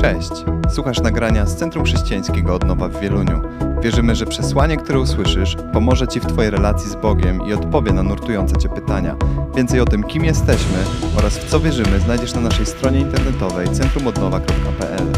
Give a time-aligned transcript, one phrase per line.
[0.00, 0.30] Cześć!
[0.74, 3.42] Słuchasz nagrania z Centrum Chrześcijańskiego Odnowa w Wieluniu.
[3.82, 8.02] Wierzymy, że przesłanie, które usłyszysz, pomoże Ci w Twojej relacji z Bogiem i odpowie na
[8.02, 9.16] nurtujące Cię pytania.
[9.56, 10.78] Więcej o tym, kim jesteśmy
[11.16, 15.12] oraz w co wierzymy, znajdziesz na naszej stronie internetowej centrumodnowa.pl.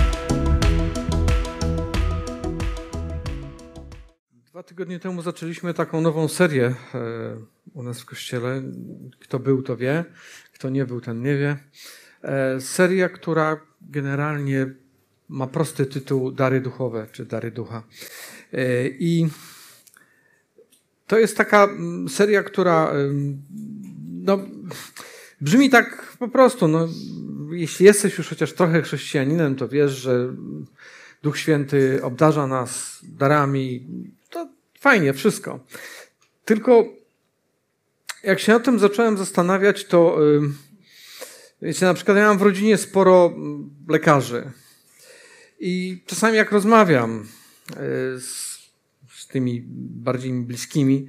[4.46, 6.96] Dwa tygodnie temu zaczęliśmy taką nową serię e,
[7.74, 8.62] u nas w kościele.
[9.20, 10.04] Kto był, to wie.
[10.54, 11.56] Kto nie był, ten nie wie.
[12.22, 14.66] E, seria, która generalnie
[15.28, 17.82] ma prosty tytuł Dary Duchowe, czy Dary Ducha.
[18.52, 19.28] E, I
[21.06, 22.92] to jest taka mm, seria, która
[24.22, 24.38] no,
[25.40, 26.68] brzmi tak po prostu.
[26.68, 26.88] No,
[27.50, 30.34] jeśli jesteś już chociaż trochę chrześcijaninem, to wiesz, że
[31.22, 33.86] Duch Święty obdarza nas darami.
[34.30, 34.48] To
[34.80, 35.60] fajnie, wszystko.
[36.44, 36.84] Tylko
[38.22, 40.18] jak się nad tym zacząłem zastanawiać, to
[41.62, 44.50] Wiecie, na przykład ja mam w rodzinie sporo mm, lekarzy.
[45.60, 47.76] I czasami jak rozmawiam e,
[48.20, 48.58] z,
[49.16, 51.08] z tymi bardziej bliskimi,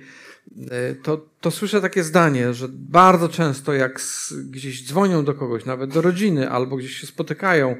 [0.71, 5.65] e, to, to słyszę takie zdanie, że bardzo często jak z, gdzieś dzwonią do kogoś,
[5.65, 7.75] nawet do rodziny, albo gdzieś się spotykają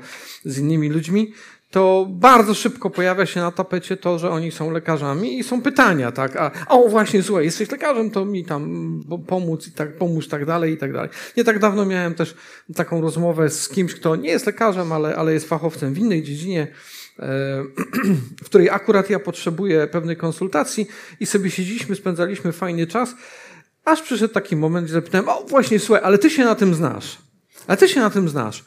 [0.46, 1.34] z innymi ludźmi,
[1.72, 6.12] to bardzo szybko pojawia się na tapecie to, że oni są lekarzami i są pytania,
[6.12, 6.36] tak?
[6.36, 10.74] A, o właśnie, słuchaj, jesteś lekarzem, to mi tam pomóc i tak, pomóż tak dalej
[10.74, 11.10] i tak dalej.
[11.38, 12.36] Nie tak dawno miałem też
[12.76, 16.68] taką rozmowę z kimś, kto nie jest lekarzem, ale, ale jest fachowcem w innej dziedzinie,
[17.20, 17.26] e,
[18.44, 20.88] w której akurat ja potrzebuję pewnej konsultacji
[21.20, 23.16] i sobie siedzieliśmy, spędzaliśmy fajny czas,
[23.86, 27.18] aż przyszedł taki moment, gdzie zapytałem, o właśnie, słuchaj, ale ty się na tym znasz.
[27.68, 28.64] Ale ty się na tym znasz.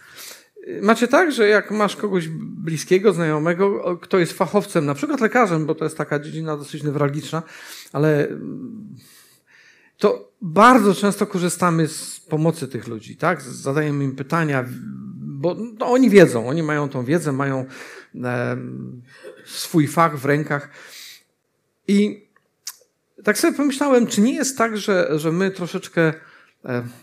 [0.83, 5.75] Macie tak, że jak masz kogoś bliskiego, znajomego, kto jest fachowcem, na przykład lekarzem, bo
[5.75, 7.43] to jest taka dziedzina dosyć newralgiczna,
[7.93, 8.97] ale mm,
[9.98, 13.42] to bardzo często korzystamy z pomocy tych ludzi, tak?
[13.42, 14.65] Zadajemy im pytania,
[15.17, 17.65] bo no, oni wiedzą, oni mają tą wiedzę, mają
[18.25, 18.57] e,
[19.45, 20.70] swój fach w rękach.
[21.89, 22.29] I
[23.25, 26.13] tak sobie pomyślałem, czy nie jest tak, że, że my troszeczkę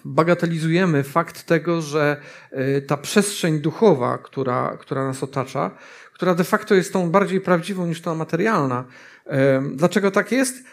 [0.05, 5.71] bagatelizujemy fakt tego, że e, ta przestrzeń duchowa, która, która nas otacza,
[6.13, 8.85] która de facto jest tą bardziej prawdziwą niż ta materialna.
[9.25, 10.63] E, dlaczego tak jest?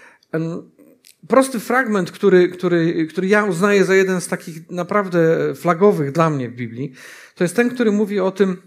[1.29, 6.49] Prosty fragment, który, który, który ja uznaję za jeden z takich naprawdę flagowych dla mnie
[6.49, 6.93] w Biblii,
[7.35, 8.63] to jest ten, który mówi o tym,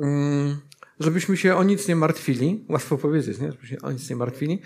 [0.00, 0.56] mm,
[1.00, 2.64] żebyśmy się o nic nie martwili.
[2.68, 3.52] Łatwo powiedzieć, nie?
[3.52, 4.62] Żebyśmy się o nic nie martwili.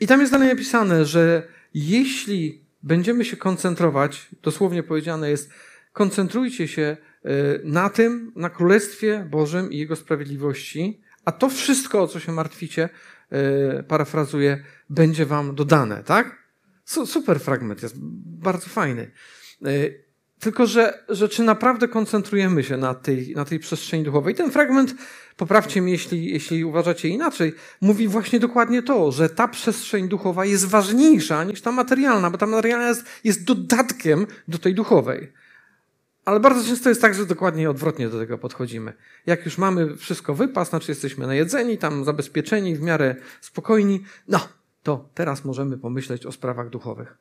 [0.00, 5.50] I tam jest dalej napisane, że jeśli będziemy się koncentrować, dosłownie powiedziane jest,
[5.92, 12.08] koncentrujcie się y, na tym, na Królestwie Bożym i Jego sprawiedliwości, a to wszystko, o
[12.08, 12.88] co się martwicie,
[13.78, 16.42] y, parafrazuję, będzie wam dodane, tak?
[16.84, 17.94] Super fragment jest,
[18.40, 19.10] bardzo fajny.
[20.42, 24.34] Tylko, że, że czy naprawdę koncentrujemy się na tej, na tej przestrzeni duchowej?
[24.34, 24.94] Ten fragment,
[25.36, 30.64] poprawcie mnie, jeśli, jeśli uważacie inaczej, mówi właśnie dokładnie to, że ta przestrzeń duchowa jest
[30.64, 35.32] ważniejsza niż ta materialna, bo ta materialna jest, jest dodatkiem do tej duchowej.
[36.24, 38.92] Ale bardzo często jest tak, że dokładnie odwrotnie do tego podchodzimy.
[39.26, 44.48] Jak już mamy wszystko wypas, znaczy jesteśmy najedzeni, tam zabezpieczeni, w miarę spokojni, no,
[44.82, 47.18] to teraz możemy pomyśleć o sprawach duchowych.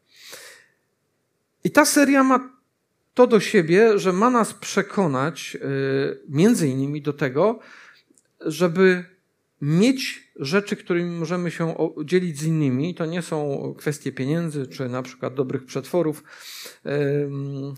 [1.64, 2.61] I ta seria ma
[3.14, 7.60] to do siebie, że ma nas przekonać y, między innymi do tego,
[8.40, 9.04] żeby
[9.62, 12.96] mieć rzeczy, którymi możemy się dzielić z innymi.
[12.96, 16.24] To nie są kwestie pieniędzy, czy na przykład dobrych przetworów,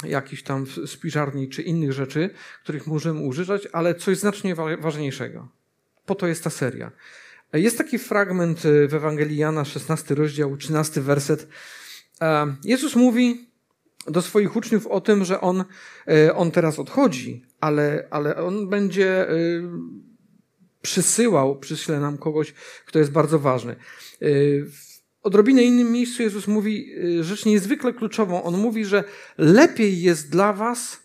[0.03, 2.29] jakichś tam spiżarni, czy innych rzeczy,
[2.63, 5.47] których możemy używać, ale coś znacznie ważniejszego.
[6.05, 6.91] Po to jest ta seria.
[7.53, 11.47] Jest taki fragment y, w Ewangelii Jana, 16 rozdział, 13 werset.
[12.63, 13.52] Jezus mówi,
[14.07, 15.63] do swoich uczniów o tym, że on,
[16.07, 19.35] e, on teraz odchodzi, ale, ale on będzie e,
[20.81, 22.53] przysyłał, przyśle nam kogoś,
[22.85, 23.71] kto jest bardzo ważny.
[23.73, 23.77] E,
[24.65, 24.93] w
[25.23, 26.91] odrobinę innym miejscu Jezus mówi
[27.21, 28.43] rzecz niezwykle kluczową.
[28.43, 29.03] On mówi, że
[29.37, 30.99] lepiej jest dla was,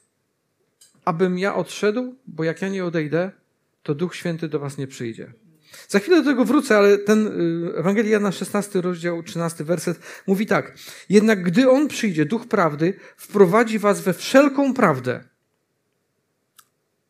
[1.05, 3.31] abym ja odszedł, bo jak ja nie odejdę,
[3.83, 5.33] to Duch Święty do was nie przyjdzie.
[5.89, 10.47] Za chwilę do tego wrócę, ale ten y, Ewangelia Jana 16 rozdział 13 werset mówi
[10.47, 10.73] tak.
[11.09, 15.25] Jednak gdy On przyjdzie, Duch Prawdy, wprowadzi was we wszelką prawdę.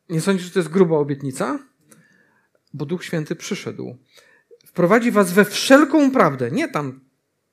[0.09, 1.59] Nie sądzisz, że to jest gruba obietnica?
[2.75, 3.97] Bo Duch Święty przyszedł.
[4.67, 6.51] Wprowadzi was we wszelką prawdę.
[6.51, 7.01] Nie tam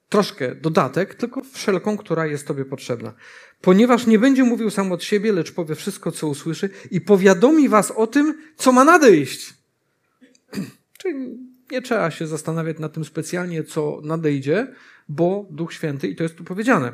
[0.09, 3.13] troszkę dodatek, tylko wszelką, która jest Tobie potrzebna.
[3.61, 7.91] Ponieważ nie będzie mówił sam od siebie, lecz powie wszystko, co usłyszy i powiadomi was
[7.91, 9.53] o tym, co ma nadejść.
[11.05, 11.37] Czyli
[11.71, 14.67] nie trzeba się zastanawiać nad tym specjalnie, co nadejdzie,
[15.09, 16.91] bo Duch Święty, i to jest tu powiedziane,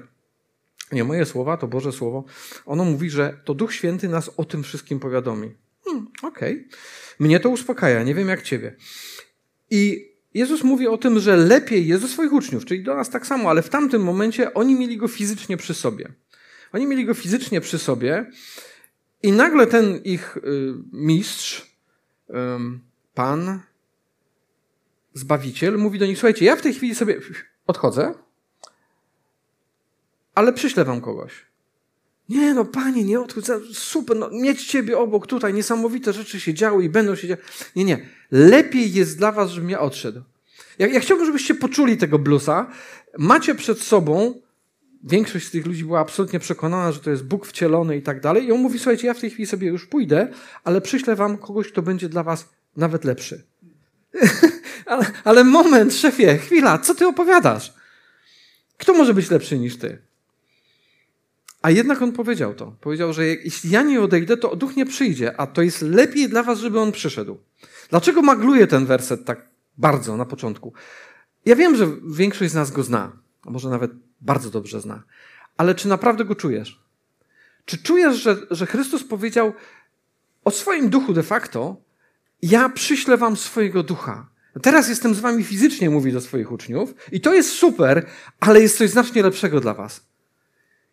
[0.92, 2.24] nie moje słowa, to Boże Słowo,
[2.66, 5.56] ono mówi, że to Duch Święty nas o tym wszystkim powiadomi.
[5.86, 6.54] Hmm, Okej.
[6.54, 6.78] Okay.
[7.20, 8.76] Mnie to uspokaja, nie wiem jak ciebie.
[9.70, 13.28] I Jezus mówi o tym, że lepiej jest do swoich uczniów, czyli do nas tak
[13.28, 16.14] samo, ale w tamtym momencie oni mieli go fizycznie przy sobie.
[16.74, 18.26] Oni mieli go fizycznie przy sobie
[19.24, 20.42] i nagle ten ich y,
[20.92, 21.72] mistrz,
[23.14, 23.62] pan,
[25.14, 27.20] zbawiciel, mówi do nich: Słuchajcie, ja w tej chwili sobie
[27.68, 28.14] odchodzę,
[30.36, 31.32] ale przyślę wam kogoś.
[32.30, 36.84] Nie, no panie, nie odchodź, super, no, mieć ciebie obok tutaj, niesamowite rzeczy się działy
[36.84, 37.42] i będą się działy.
[37.76, 40.22] Nie, nie, lepiej jest dla was, żebym ja odszedł.
[40.80, 42.72] Ja, ja chciałbym, żebyście poczuli tego blusa.
[43.18, 44.42] Macie przed sobą,
[45.04, 48.46] większość z tych ludzi była absolutnie przekonana, że to jest Bóg wcielony i tak dalej.
[48.46, 50.28] I on mówi, słuchajcie, ja w tej chwili sobie już pójdę,
[50.64, 53.44] ale przyślę wam kogoś, kto będzie dla was nawet lepszy.
[54.92, 57.74] Ale, ale moment, szefie, chwila, co ty opowiadasz?
[58.78, 60.02] Kto może być lepszy niż ty?
[61.62, 62.76] A jednak on powiedział to.
[62.82, 66.44] Powiedział, że jeśli ja nie odejdę, to duch nie przyjdzie, a to jest lepiej dla
[66.44, 67.38] was, żeby on przyszedł.
[67.90, 70.74] Dlaczego magluje ten werset tak bardzo na początku?
[71.46, 73.12] Ja wiem, że większość z nas go zna,
[73.46, 73.92] a może nawet
[74.22, 75.04] bardzo dobrze zna,
[75.58, 76.84] ale czy naprawdę go czujesz?
[77.66, 79.54] Czy czujesz, że, że Chrystus powiedział
[80.44, 81.76] o swoim duchu de facto,
[82.42, 84.32] ja przyślę wam swojego ducha.
[84.62, 88.06] Teraz jestem z wami fizycznie, mówi do swoich uczniów, i to jest super,
[88.40, 90.08] ale jest coś znacznie lepszego dla was.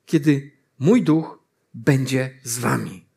[0.07, 1.39] Kiedy mój duch
[1.75, 3.09] będzie z wami.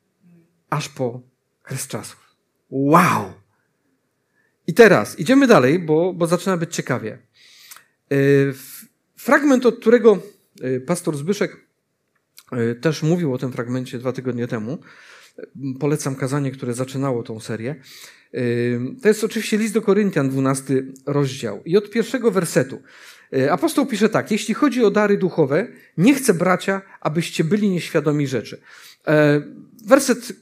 [0.69, 1.21] Aż po
[1.63, 2.35] kres czasów.
[2.69, 3.33] Wow!
[4.67, 7.19] I teraz idziemy dalej, bo, bo zaczyna być ciekawie.
[9.15, 10.19] Fragment, od którego
[10.87, 11.67] pastor Zbyszek
[12.81, 14.77] też mówił o tym fragmencie dwa tygodnie temu.
[15.79, 17.75] Polecam kazanie, które zaczynało tą serię.
[19.01, 21.63] To jest oczywiście list do Koryntian, 12 rozdział.
[21.65, 22.81] I od pierwszego wersetu.
[23.51, 25.67] Apostoł pisze tak: Jeśli chodzi o dary duchowe,
[25.97, 28.61] nie chcę, bracia, abyście byli nieświadomi rzeczy.
[29.85, 30.33] Werset,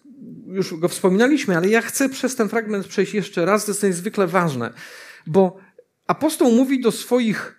[0.48, 4.28] już go wspominaliśmy, ale ja chcę przez ten fragment przejść jeszcze raz, to jest niezwykle
[4.28, 4.74] ważne,
[5.28, 5.58] bo
[6.08, 7.59] apostoł mówi do swoich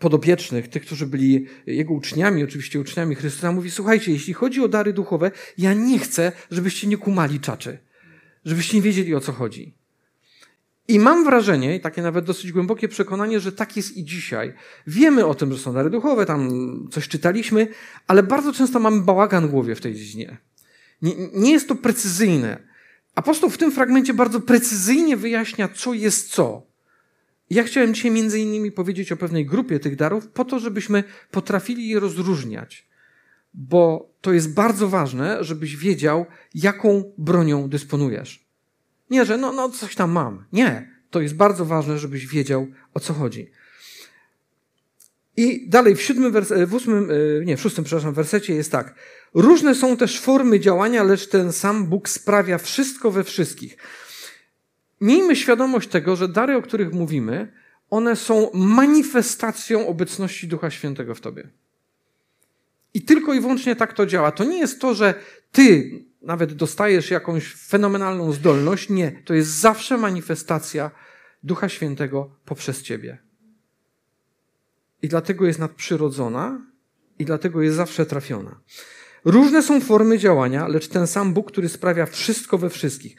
[0.00, 4.92] podopiecznych, tych, którzy byli jego uczniami, oczywiście uczniami Chrystusa, mówi: Słuchajcie, jeśli chodzi o dary
[4.92, 7.78] duchowe, ja nie chcę, żebyście nie kumali czaczy,
[8.44, 9.74] żebyście nie wiedzieli o co chodzi.
[10.88, 14.52] I mam wrażenie, takie nawet dosyć głębokie przekonanie, że tak jest i dzisiaj.
[14.86, 16.50] Wiemy o tym, że są dary duchowe, tam
[16.90, 17.68] coś czytaliśmy,
[18.06, 20.38] ale bardzo często mamy bałagan w głowie w tej dziedzinie.
[21.02, 22.62] Nie, nie jest to precyzyjne.
[23.14, 26.69] Apostoł w tym fragmencie bardzo precyzyjnie wyjaśnia, co jest co.
[27.50, 31.88] Ja chciałem dzisiaj między innymi powiedzieć o pewnej grupie tych darów, po to, żebyśmy potrafili
[31.88, 32.88] je rozróżniać.
[33.54, 38.46] Bo to jest bardzo ważne, żebyś wiedział, jaką bronią dysponujesz.
[39.10, 40.44] Nie, że no, no coś tam mam.
[40.52, 40.90] Nie.
[41.10, 43.50] To jest bardzo ważne, żebyś wiedział, o co chodzi.
[45.36, 46.32] I dalej w siódmym,
[46.66, 47.10] w ósmym,
[47.44, 48.94] nie, w szóstym, przepraszam, wersecie jest tak.
[49.34, 53.76] Różne są też formy działania, lecz ten sam Bóg sprawia wszystko we wszystkich.
[55.00, 57.52] Miejmy świadomość tego, że dary, o których mówimy,
[57.90, 61.48] one są manifestacją obecności Ducha Świętego w tobie.
[62.94, 64.32] I tylko i wyłącznie tak to działa.
[64.32, 65.14] To nie jest to, że
[65.52, 65.90] ty
[66.22, 68.88] nawet dostajesz jakąś fenomenalną zdolność.
[68.88, 70.90] Nie, to jest zawsze manifestacja
[71.42, 73.18] Ducha Świętego poprzez ciebie.
[75.02, 76.66] I dlatego jest nadprzyrodzona
[77.18, 78.60] i dlatego jest zawsze trafiona.
[79.24, 83.16] Różne są formy działania, lecz ten sam Bóg, który sprawia wszystko we wszystkich.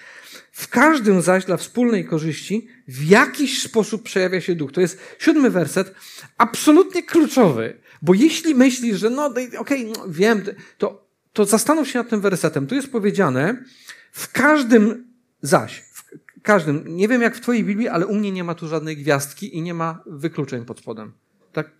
[0.52, 4.72] W każdym zaś dla wspólnej korzyści w jakiś sposób przejawia się duch.
[4.72, 5.96] To jest siódmy werset,
[6.38, 10.44] absolutnie kluczowy, bo jeśli myślisz, że no, okej, okay, no, wiem,
[10.78, 12.68] to, to zastanów się nad tym wersetem.
[12.68, 13.64] Tu jest powiedziane,
[14.12, 15.08] w każdym
[15.42, 18.68] zaś, w każdym, nie wiem jak w Twojej Biblii, ale u mnie nie ma tu
[18.68, 21.12] żadnej gwiazdki i nie ma wykluczeń pod spodem.
[21.54, 21.72] Tak,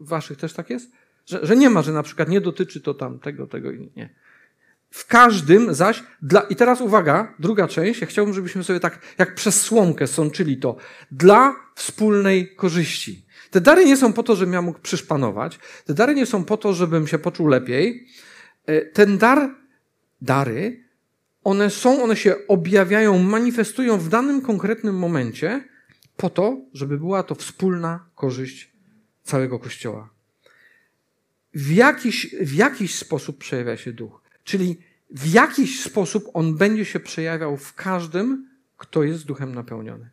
[0.00, 0.90] Waszych też tak jest?
[1.28, 4.14] Że, że nie ma, że na przykład nie dotyczy to tam tego, tego i nie.
[4.90, 9.34] W każdym zaś, dla, i teraz uwaga, druga część, ja chciałbym, żebyśmy sobie tak jak
[9.34, 10.76] przez słomkę sączyli to,
[11.10, 13.26] dla wspólnej korzyści.
[13.50, 16.56] Te dary nie są po to, żebym ja mógł przyszpanować, te dary nie są po
[16.56, 18.06] to, żebym się poczuł lepiej.
[18.92, 19.54] Ten dar,
[20.20, 20.84] dary,
[21.44, 25.64] one są, one się objawiają, manifestują w danym konkretnym momencie
[26.16, 28.72] po to, żeby była to wspólna korzyść
[29.22, 30.17] całego Kościoła.
[31.54, 34.22] W jakiś, w jakiś sposób przejawia się duch.
[34.44, 34.76] Czyli
[35.10, 40.10] w jakiś sposób on będzie się przejawiał w każdym, kto jest duchem napełniony.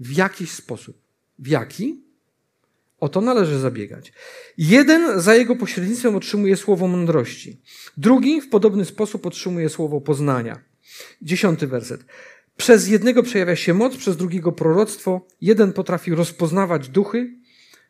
[0.00, 1.02] W jakiś sposób.
[1.38, 2.02] W jaki?
[3.00, 4.12] O to należy zabiegać.
[4.58, 7.60] Jeden za jego pośrednictwem otrzymuje słowo mądrości.
[7.96, 10.60] Drugi w podobny sposób otrzymuje słowo poznania.
[11.22, 12.04] Dziesiąty werset.
[12.56, 15.26] Przez jednego przejawia się moc, przez drugiego proroctwo.
[15.40, 17.34] Jeden potrafi rozpoznawać duchy,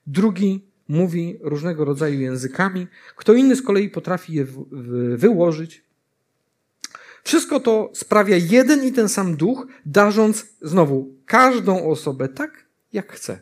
[0.06, 4.46] drugi mówi różnego rodzaju językami, kto inny z kolei potrafi je
[5.16, 5.84] wyłożyć.
[7.24, 13.38] Wszystko to sprawia jeden i ten sam duch, darząc znowu każdą osobę tak, jak chce.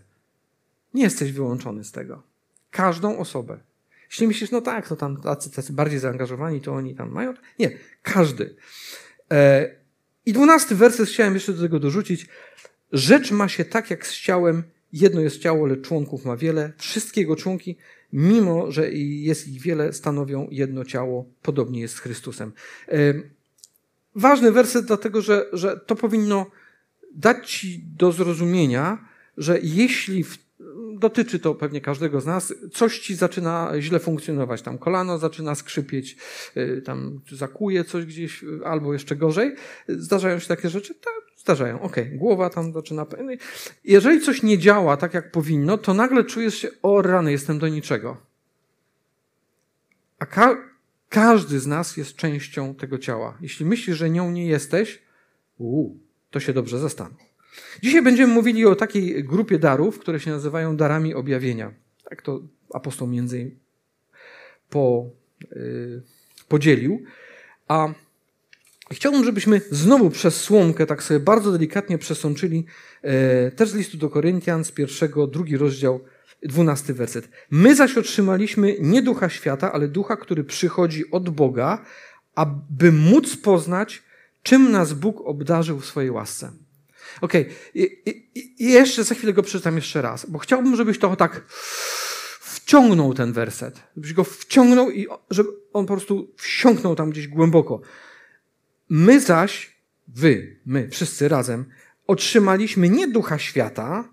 [0.94, 2.22] Nie jesteś wyłączony z tego.
[2.70, 3.58] Każdą osobę.
[4.10, 7.34] Jeśli myślisz, no tak, to tam tacy, tacy bardziej zaangażowani, to oni tam mają.
[7.58, 8.56] Nie, każdy.
[9.32, 9.70] E,
[10.26, 12.26] I dwunasty werset chciałem jeszcze do tego dorzucić.
[12.92, 14.62] Rzecz ma się tak, jak z ciałem.
[14.96, 16.72] Jedno jest ciało, lecz członków ma wiele.
[16.76, 17.76] Wszystkie jego członki,
[18.12, 21.24] mimo że jest ich wiele, stanowią jedno ciało.
[21.42, 22.52] Podobnie jest z Chrystusem.
[22.88, 23.14] E,
[24.14, 26.46] ważny werset, dlatego że, że to powinno
[27.14, 30.38] dać ci do zrozumienia, że jeśli w
[30.98, 36.16] dotyczy to pewnie każdego z nas, coś ci zaczyna źle funkcjonować, tam kolano zaczyna skrzypieć,
[36.56, 39.54] y, tam zakuje coś gdzieś, albo jeszcze gorzej.
[39.88, 40.94] Zdarzają się takie rzeczy?
[41.46, 41.80] Zdarzają.
[41.80, 42.18] Okej, okay.
[42.18, 43.06] głowa tam zaczyna...
[43.84, 47.68] Jeżeli coś nie działa tak, jak powinno, to nagle czujesz się, o rany, jestem do
[47.68, 48.16] niczego.
[50.18, 50.56] A ka
[51.08, 53.38] każdy z nas jest częścią tego ciała.
[53.40, 55.02] Jeśli myślisz, że nią nie jesteś,
[55.58, 55.98] uu,
[56.30, 57.18] to się dobrze zastanów.
[57.82, 61.74] Dzisiaj będziemy mówili o takiej grupie darów, które się nazywają darami objawienia.
[62.10, 62.40] Tak to
[62.74, 63.50] apostoł między
[64.70, 65.10] po,
[65.50, 66.02] yy,
[66.48, 67.02] podzielił.
[67.68, 67.88] A
[68.92, 72.64] chciałbym, żebyśmy znowu przez słomkę tak sobie bardzo delikatnie przesączyli
[73.02, 73.10] yy,
[73.56, 76.00] też z listu do Koryntian z pierwszego, drugi rozdział,
[76.42, 77.28] dwunasty werset.
[77.50, 81.84] My zaś otrzymaliśmy nie ducha świata, ale ducha, który przychodzi od Boga,
[82.34, 84.02] aby móc poznać,
[84.42, 86.52] czym nas Bóg obdarzył w swojej łasce.
[87.20, 87.54] Okej, okay.
[87.74, 91.44] I, I, I, jeszcze za chwilę go przeczytam jeszcze raz, bo chciałbym, żebyś to tak
[92.40, 97.80] wciągnął ten werset, żebyś go wciągnął i żeby on po prostu wsiąknął tam gdzieś głęboko.
[98.88, 99.76] My zaś,
[100.08, 101.64] wy, my, wszyscy razem,
[102.06, 104.08] otrzymaliśmy nie ducha świata,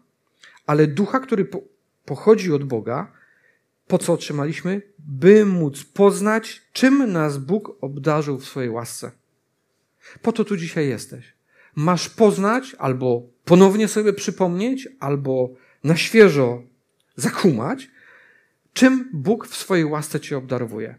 [0.65, 1.61] ale ducha, który po,
[2.05, 3.11] pochodzi od Boga.
[3.87, 4.81] Po co otrzymaliśmy?
[4.99, 9.11] By móc poznać, czym nas Bóg obdarzył w swojej łasce.
[10.21, 11.33] Po to tu dzisiaj jesteś
[11.75, 15.49] masz poznać, albo ponownie sobie przypomnieć, albo
[15.83, 16.63] na świeżo
[17.15, 17.91] zakumać,
[18.73, 20.95] czym Bóg w swojej łasce cię obdarowuje.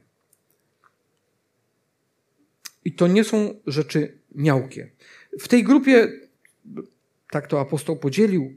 [2.85, 4.91] I to nie są rzeczy miałkie.
[5.41, 6.09] W tej grupie,
[7.31, 8.55] tak to apostoł podzielił,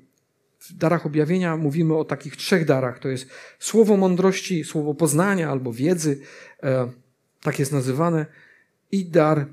[0.60, 3.00] w darach objawienia mówimy o takich trzech darach.
[3.00, 3.30] To jest
[3.60, 6.22] słowo mądrości, słowo poznania albo wiedzy,
[6.64, 6.92] e,
[7.42, 8.26] tak jest nazywane,
[8.92, 9.48] i dar,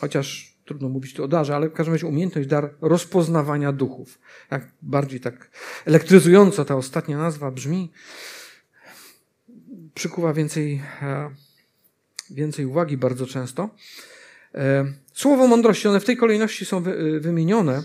[0.00, 4.18] chociaż trudno mówić tu o darze, ale w każdym razie umiejętność, dar rozpoznawania duchów.
[4.50, 5.50] Jak bardziej tak
[5.84, 7.92] elektryzująco ta ostatnia nazwa brzmi,
[9.94, 11.30] przykuwa więcej, e,
[12.30, 13.70] więcej uwagi bardzo często.
[14.54, 17.82] E, słowo mądrości, one w tej kolejności są e, wymienione.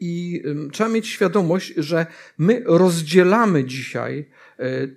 [0.00, 0.42] I
[0.72, 2.06] trzeba mieć świadomość, że
[2.38, 4.30] my rozdzielamy dzisiaj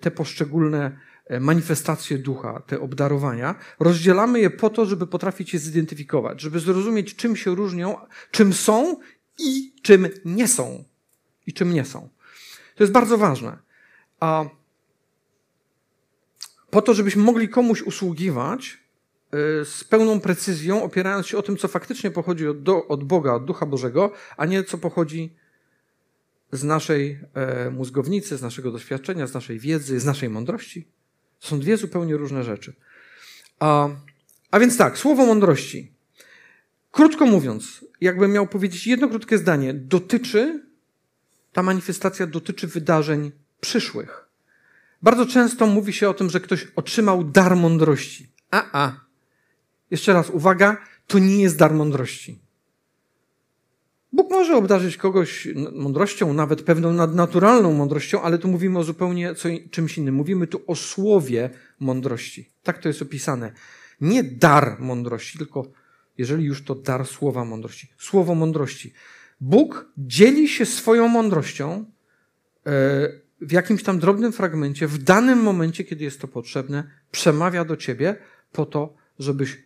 [0.01, 0.97] te poszczególne
[1.27, 7.15] E, manifestacje ducha, te obdarowania, rozdzielamy je po to, żeby potrafić je zidentyfikować, żeby zrozumieć,
[7.15, 7.95] czym się różnią,
[8.31, 8.99] czym są
[9.39, 10.83] i czym nie są.
[11.47, 12.09] I czym nie są.
[12.75, 13.57] To jest bardzo ważne.
[14.19, 14.45] A
[16.69, 18.77] po to, żebyśmy mogli komuś usługiwać
[19.31, 23.33] e, z pełną precyzją, opierając się o tym, co faktycznie pochodzi od, do, od Boga,
[23.33, 25.35] od Ducha Bożego, a nie co pochodzi
[26.51, 30.87] z naszej e, mózgownicy, z naszego doświadczenia, z naszej wiedzy, z naszej mądrości.
[31.39, 32.73] To są dwie zupełnie różne rzeczy.
[33.59, 33.89] A,
[34.51, 35.91] a więc tak, słowo mądrości.
[36.91, 40.65] Krótko mówiąc, jakbym miał powiedzieć jedno krótkie zdanie, dotyczy,
[41.53, 43.31] ta manifestacja dotyczy wydarzeń
[43.61, 44.26] przyszłych.
[45.07, 48.31] Bardzo często mówi się o tym, że ktoś otrzymał dar mądrości.
[48.51, 49.05] A, a.
[49.91, 52.39] Jeszcze raz, uwaga, to nie jest dar mądrości.
[54.13, 59.49] Bóg może obdarzyć kogoś mądrością, nawet pewną nadnaturalną mądrością, ale tu mówimy o zupełnie co,
[59.71, 60.15] czymś innym.
[60.15, 61.49] Mówimy tu o słowie
[61.79, 62.49] mądrości.
[62.63, 63.51] Tak to jest opisane.
[64.01, 65.71] Nie dar mądrości, tylko
[66.17, 67.89] jeżeli już to dar słowa mądrości.
[67.97, 68.93] Słowo mądrości.
[69.41, 71.85] Bóg dzieli się swoją mądrością
[72.65, 77.77] e, w jakimś tam drobnym fragmencie, w danym momencie, kiedy jest to potrzebne, przemawia do
[77.77, 78.15] ciebie
[78.51, 79.57] po to, żebyś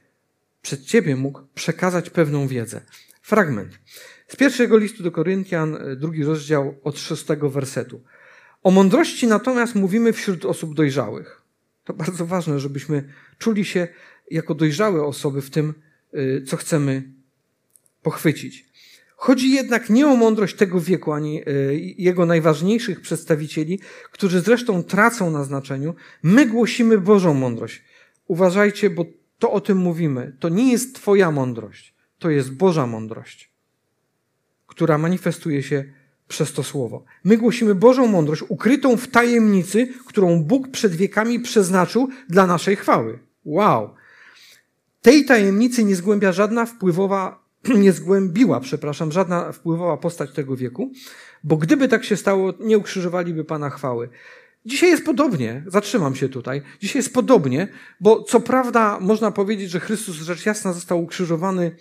[0.62, 2.82] przed ciebie mógł przekazać pewną wiedzę.
[3.22, 3.80] Fragment.
[4.28, 8.02] Z pierwszego listu do Koryntian, e, drugi rozdział od szóstego wersetu.
[8.64, 11.42] O mądrości natomiast mówimy wśród osób dojrzałych.
[11.84, 13.88] To bardzo ważne, żebyśmy czuli się
[14.32, 15.74] jako dojrzałe osoby w tym,
[16.14, 17.04] e, co chcemy
[18.02, 18.71] pochwycić.
[19.22, 21.44] Chodzi jednak nie o mądrość tego wieku, ani e,
[21.98, 23.80] jego najważniejszych przedstawicieli,
[24.12, 25.96] którzy zresztą tracą na znaczeniu.
[26.24, 27.84] My głosimy Bożą mądrość.
[28.28, 29.06] Uważajcie, bo
[29.40, 30.38] to o tym mówimy.
[30.40, 33.52] To nie jest Twoja mądrość, to jest Boża mądrość
[34.72, 35.86] która manifestuje się
[36.28, 37.04] przez to słowo.
[37.24, 43.20] My głosimy Bożą mądrość ukrytą w tajemnicy, którą Bóg przed wiekami przeznaczył dla naszej chwały.
[43.46, 43.90] Wow!
[45.02, 47.41] Tej tajemnicy nie zgłębia żadna wpływowa,
[47.84, 50.92] nie zgłębiła, przepraszam, żadna wpływowa postać tego wieku,
[51.44, 54.10] bo gdyby tak się stało, nie ukrzyżowaliby Pana chwały.
[54.66, 56.62] Dzisiaj jest podobnie, zatrzymam się tutaj.
[56.80, 57.68] Dzisiaj jest podobnie,
[58.00, 61.76] bo co prawda można powiedzieć, że Chrystus rzecz jasna został ukrzyżowany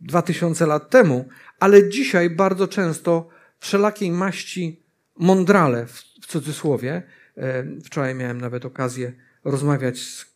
[0.00, 1.28] dwa tysiące lat temu,
[1.60, 3.28] ale dzisiaj bardzo często
[3.60, 4.82] wszelakiej maści
[5.18, 5.86] mądrale,
[6.22, 7.02] w cudzysłowie,
[7.36, 9.12] e, wczoraj miałem nawet okazję
[9.44, 10.26] rozmawiać z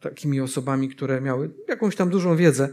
[0.00, 2.68] takimi osobami, które miały jakąś tam dużą wiedzę,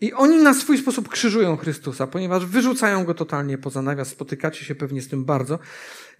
[0.00, 4.08] i oni na swój sposób krzyżują Chrystusa, ponieważ wyrzucają go totalnie poza nawias.
[4.08, 5.58] Spotykacie się pewnie z tym bardzo.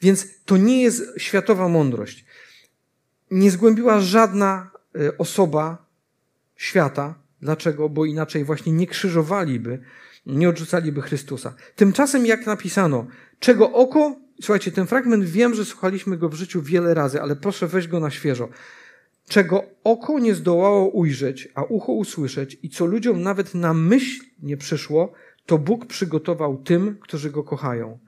[0.02, 2.24] Więc to nie jest światowa mądrość.
[3.30, 5.86] Nie zgłębiła żadna e, osoba
[6.56, 7.14] świata.
[7.42, 7.88] Dlaczego?
[7.88, 9.78] Bo inaczej właśnie nie krzyżowaliby,
[10.26, 11.54] nie odrzucaliby Chrystusa.
[11.76, 13.06] Tymczasem, jak napisano,
[13.38, 17.66] czego oko, słuchajcie, ten fragment wiem, że słuchaliśmy go w życiu wiele razy, ale proszę
[17.66, 18.48] weź go na świeżo.
[19.28, 24.56] Czego oko nie zdołało ujrzeć, a ucho usłyszeć, i co ludziom nawet na myśl nie
[24.56, 25.12] przyszło,
[25.46, 27.98] to Bóg przygotował tym, którzy go kochają.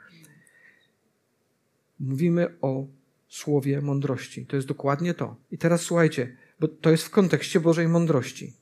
[2.00, 2.86] Mówimy o
[3.28, 4.46] słowie mądrości.
[4.46, 5.36] To jest dokładnie to.
[5.50, 8.52] I teraz słuchajcie, bo to jest w kontekście Bożej mądrości.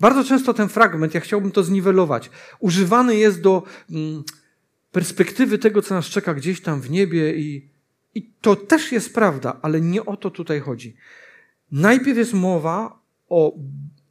[0.00, 4.22] Bardzo często ten fragment, ja chciałbym to zniwelować, używany jest do mm,
[4.92, 7.68] perspektywy tego, co nas czeka gdzieś tam w niebie, i,
[8.14, 10.96] i to też jest prawda, ale nie o to tutaj chodzi.
[11.72, 13.56] Najpierw jest mowa o,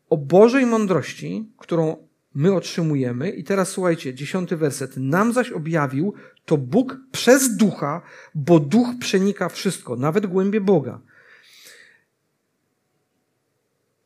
[0.09, 3.29] o Bożej mądrości, którą my otrzymujemy.
[3.29, 4.97] I teraz słuchajcie, dziesiąty werset.
[4.97, 6.13] Nam zaś objawił
[6.45, 8.01] to Bóg przez ducha,
[8.35, 11.01] bo duch przenika wszystko, nawet głębie Boga.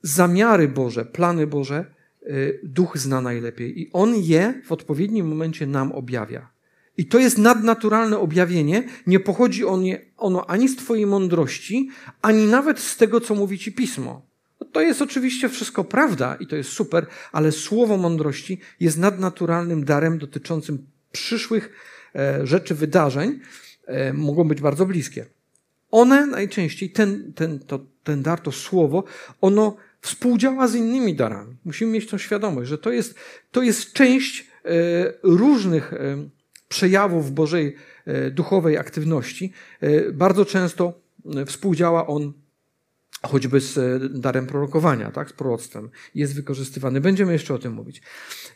[0.01, 1.85] Zamiary Boże, plany Boże,
[2.23, 6.54] y, duch zna najlepiej i on je w odpowiednim momencie nam objawia.
[6.97, 8.83] I to jest nadnaturalne objawienie.
[9.07, 9.63] Nie pochodzi
[10.17, 11.89] ono ani z Twojej mądrości,
[12.21, 14.21] ani nawet z tego, co mówi Ci pismo.
[14.71, 20.17] To jest oczywiście wszystko prawda i to jest super, ale słowo mądrości jest nadnaturalnym darem
[20.17, 21.73] dotyczącym przyszłych
[22.15, 23.39] e, rzeczy, wydarzeń.
[23.87, 25.25] E, mogą być bardzo bliskie.
[25.91, 29.03] One najczęściej, ten, ten, to, ten dar, to słowo,
[29.41, 31.55] ono współdziała z innymi darami.
[31.65, 33.15] Musimy mieć tą świadomość, że to jest,
[33.51, 34.69] to jest część e,
[35.23, 35.93] różnych
[36.75, 37.75] przejawów Bożej
[38.31, 39.53] duchowej aktywności.
[40.13, 40.93] Bardzo często
[41.45, 42.33] współdziała on
[43.27, 47.01] choćby z e, darem prorokowania, tak, z proroctwem, jest wykorzystywany.
[47.01, 48.01] Będziemy jeszcze o tym mówić.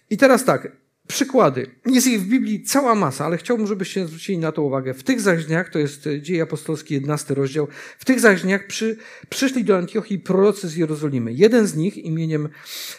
[0.09, 0.71] I teraz tak,
[1.07, 1.71] przykłady.
[1.85, 4.93] Jest ich w Biblii cała masa, ale chciałbym, żebyście zwrócili na to uwagę.
[4.93, 7.67] W tych zaś dniach, to jest e, Dzieje Apostolskie, 11 rozdział,
[7.99, 8.97] w tych zaś dniach przy,
[9.29, 11.33] przyszli do Antiochii prorocy z Jerozolimy.
[11.33, 12.49] Jeden z nich imieniem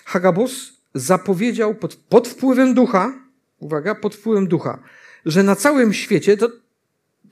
[0.04, 3.14] Hagabos zapowiedział pod, pod wpływem ducha,
[3.58, 4.82] uwaga, pod wpływem ducha,
[5.26, 6.48] że na całym świecie, to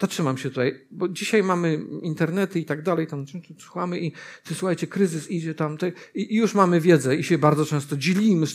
[0.01, 3.25] zatrzymam się tutaj, bo dzisiaj mamy internety i tak dalej, tam
[3.59, 4.13] słuchamy i
[4.45, 8.47] ty, słuchajcie, kryzys idzie tam te, i, już mamy wiedzę i się bardzo często dzielimy,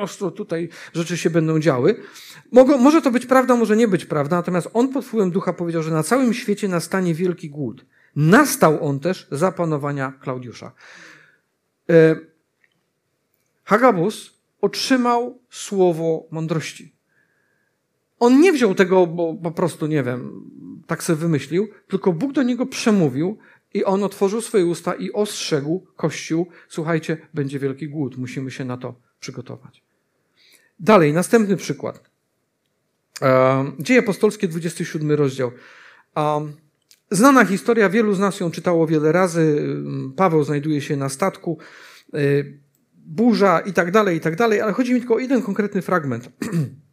[0.00, 2.02] ostro tutaj rzeczy się będą działy.
[2.52, 5.82] Mogą, może to być prawda, może nie być prawda, natomiast on pod wpływem ducha powiedział,
[5.82, 7.84] że na całym świecie nastanie wielki głód.
[8.16, 10.72] Nastał on też za panowania Klaudiusza.
[11.90, 12.16] E,
[13.64, 16.99] Hagabus otrzymał słowo mądrości.
[18.20, 20.50] On nie wziął tego, bo po prostu, nie wiem,
[20.86, 23.38] tak sobie wymyślił, tylko Bóg do niego przemówił
[23.74, 28.76] i on otworzył swoje usta i ostrzegł Kościół, słuchajcie, będzie wielki głód, musimy się na
[28.76, 29.82] to przygotować.
[30.80, 32.10] Dalej, następny przykład.
[33.78, 35.50] Dzieje apostolskie, 27 rozdział.
[37.10, 39.74] Znana historia, wielu z nas ją czytało wiele razy.
[40.16, 41.58] Paweł znajduje się na statku,
[42.14, 42.60] y,
[42.94, 46.28] burza i tak dalej, i tak dalej, ale chodzi mi tylko o jeden konkretny fragment.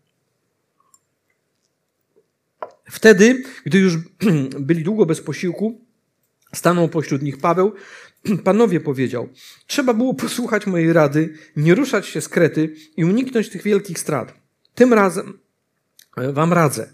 [2.89, 3.97] Wtedy, gdy już
[4.59, 5.85] byli długo bez posiłku,
[6.55, 7.73] stanął pośród nich Paweł.
[8.43, 9.29] Panowie powiedział,
[9.67, 14.33] trzeba było posłuchać mojej rady, nie ruszać się z Krety i uniknąć tych wielkich strat.
[14.75, 15.39] Tym razem
[16.17, 16.93] e, wam radzę,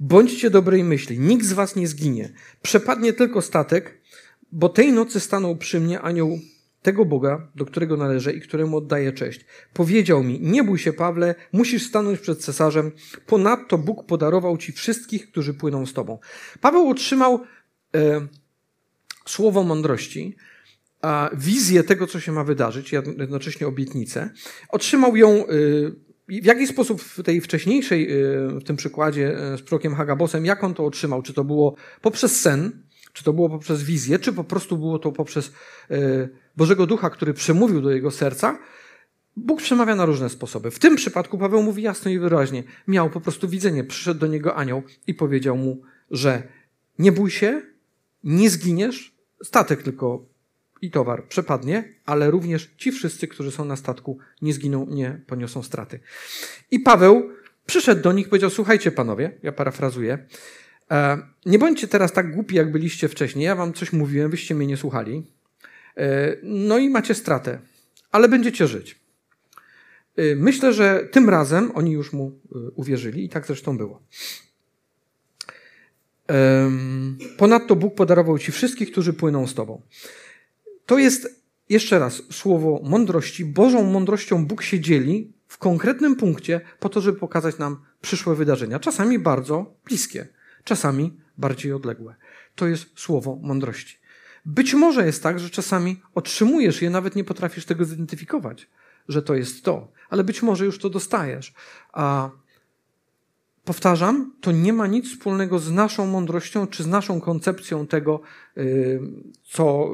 [0.00, 2.32] bądźcie dobrej myśli, nikt z was nie zginie.
[2.62, 4.00] Przepadnie tylko statek,
[4.52, 6.38] bo tej nocy stanął przy mnie anioł
[6.82, 9.44] tego Boga, do którego należę i któremu oddaję cześć.
[9.74, 12.92] Powiedział mi, nie bój się Pawle, musisz stanąć przed cesarzem,
[13.26, 16.18] ponadto Bóg podarował ci wszystkich, którzy płyną z tobą.
[16.60, 17.40] Paweł otrzymał
[17.94, 18.26] e,
[19.26, 20.36] słowo mądrości,
[21.02, 24.30] a wizję tego, co się ma wydarzyć, jednocześnie obietnicę.
[24.68, 25.52] Otrzymał ją e,
[26.28, 28.16] w jaki sposób w tej wcześniejszej, e,
[28.48, 31.22] w tym przykładzie e, z prokiem Hagabosem, jak on to otrzymał?
[31.22, 32.82] Czy to było poprzez sen,
[33.12, 35.52] czy to było poprzez wizję, czy po prostu było to poprzez
[35.90, 38.58] e, Bożego Ducha, który przemówił do jego serca?
[39.36, 40.70] Bóg przemawia na różne sposoby.
[40.70, 42.62] W tym przypadku Paweł mówi jasno i wyraźnie.
[42.88, 43.84] Miał po prostu widzenie.
[43.84, 46.42] Przyszedł do niego anioł i powiedział mu, że
[46.98, 47.62] nie bój się,
[48.24, 50.24] nie zginiesz, statek tylko
[50.82, 55.62] i towar przepadnie, ale również ci wszyscy, którzy są na statku, nie zginą, nie poniosą
[55.62, 56.00] straty.
[56.70, 57.30] I Paweł
[57.66, 60.26] przyszedł do nich powiedział: Słuchajcie, panowie, ja parafrazuję,
[61.46, 63.44] nie bądźcie teraz tak głupi, jak byliście wcześniej.
[63.44, 65.26] Ja wam coś mówiłem, wyście mnie nie słuchali.
[65.96, 67.58] E, no i macie stratę,
[68.12, 69.00] ale będziecie żyć.
[70.16, 72.40] E, myślę, że tym razem oni już mu
[72.74, 74.02] uwierzyli i tak zresztą było.
[77.36, 79.82] Ponadto Bóg podarował ci wszystkich, którzy płyną z tobą.
[80.86, 83.44] To jest jeszcze raz słowo mądrości.
[83.44, 88.78] Bożą mądrością Bóg się dzieli w konkretnym punkcie po to, żeby pokazać nam przyszłe wydarzenia.
[88.78, 90.28] Czasami bardzo bliskie,
[90.64, 92.14] czasami bardziej odległe.
[92.54, 93.98] To jest słowo mądrości.
[94.46, 98.68] Być może jest tak, że czasami otrzymujesz je, nawet nie potrafisz tego zidentyfikować,
[99.08, 101.54] że to jest to, ale być może już to dostajesz.
[101.92, 102.30] A
[103.64, 108.20] Powtarzam, to nie ma nic wspólnego z naszą mądrością czy z naszą koncepcją tego,
[108.56, 109.00] y,
[109.42, 109.90] co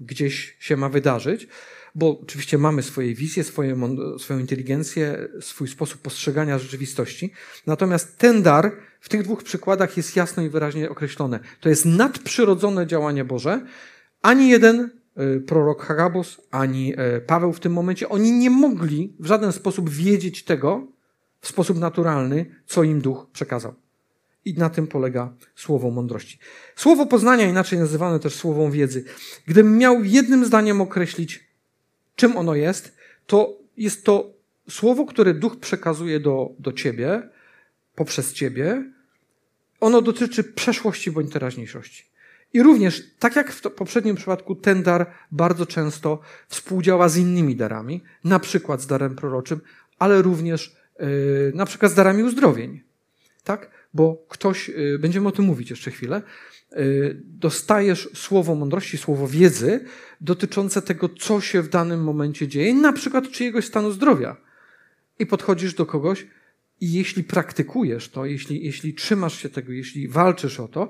[0.00, 1.48] gdzieś się ma wydarzyć,
[1.94, 3.76] bo oczywiście mamy swoje wizje, swoje,
[4.18, 7.32] swoją inteligencję, swój sposób postrzegania rzeczywistości.
[7.66, 11.40] Natomiast ten dar w tych dwóch przykładach jest jasno i wyraźnie określone.
[11.60, 13.66] To jest nadprzyrodzone działanie Boże.
[14.22, 14.90] Ani jeden
[15.36, 16.94] y, prorok Hagabus, ani
[17.26, 20.86] Paweł w tym momencie, oni nie mogli w żaden sposób wiedzieć tego,
[21.40, 23.74] w sposób naturalny, co im duch przekazał.
[24.44, 26.38] I na tym polega słowo mądrości.
[26.76, 29.04] Słowo poznania, inaczej nazywane też słową wiedzy.
[29.46, 31.51] Gdybym miał jednym zdaniem określić,
[32.22, 34.34] czym ono jest, to jest to
[34.70, 37.28] słowo, które duch przekazuje do, do ciebie,
[37.94, 38.84] poprzez ciebie.
[39.80, 42.04] Ono dotyczy przeszłości bądź teraźniejszości.
[42.52, 48.00] I również, tak jak w poprzednim przypadku, ten dar bardzo często współdziała z innymi darami,
[48.24, 49.60] na przykład z darem proroczym,
[49.98, 52.80] ale również Yy, na przykład z darami uzdrowień.
[53.44, 53.70] Tak?
[53.94, 56.22] Bo ktoś, yy, będziemy o tym mówić jeszcze chwilę,
[56.70, 59.84] yy, dostajesz słowo mądrości, słowo wiedzy
[60.20, 64.36] dotyczące tego, co się w danym momencie dzieje, na przykład czyjegoś stanu zdrowia.
[65.18, 66.26] I podchodzisz do kogoś
[66.80, 70.88] i jeśli praktykujesz to, jeśli, jeśli trzymasz się tego, jeśli walczysz o to,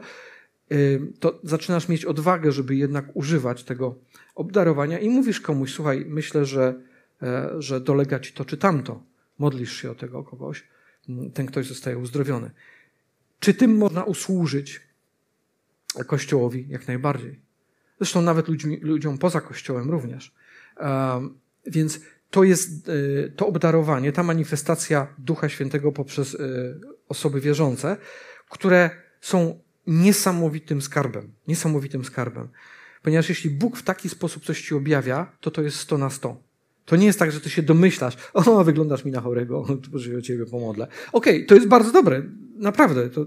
[1.21, 3.99] to zaczynasz mieć odwagę, żeby jednak używać tego
[4.35, 6.81] obdarowania i mówisz komuś, słuchaj, myślę, że,
[7.23, 9.03] e, że dolega ci to czy tamto
[9.39, 10.65] modlisz się o tego kogoś,
[11.35, 12.51] ten ktoś zostaje uzdrowiony.
[13.43, 14.81] Czy tym można usłużyć
[16.07, 16.67] Kościołowi?
[16.69, 17.41] Jak najbardziej.
[17.99, 20.35] Zresztą nawet ludźmi, ludziom poza Kościołem również.
[21.67, 22.01] Więc
[22.31, 26.39] to jest e, to obdarowanie, ta manifestacja Ducha Świętego poprzez e,
[27.09, 27.97] osoby wierzące,
[28.51, 31.33] które są niesamowitym skarbem.
[31.49, 32.49] Niesamowitym skarbem.
[33.03, 36.43] Ponieważ jeśli Bóg w taki sposób coś ci objawia, to to jest 100 na 100.
[36.85, 40.23] To nie jest tak, że ty się domyślasz, o, wyglądasz mi na chorego, że o
[40.23, 40.87] ciebie pomodlę.
[41.13, 42.23] Okej, okay, to jest bardzo dobre,
[42.63, 43.11] naprawdę.
[43.11, 43.27] To,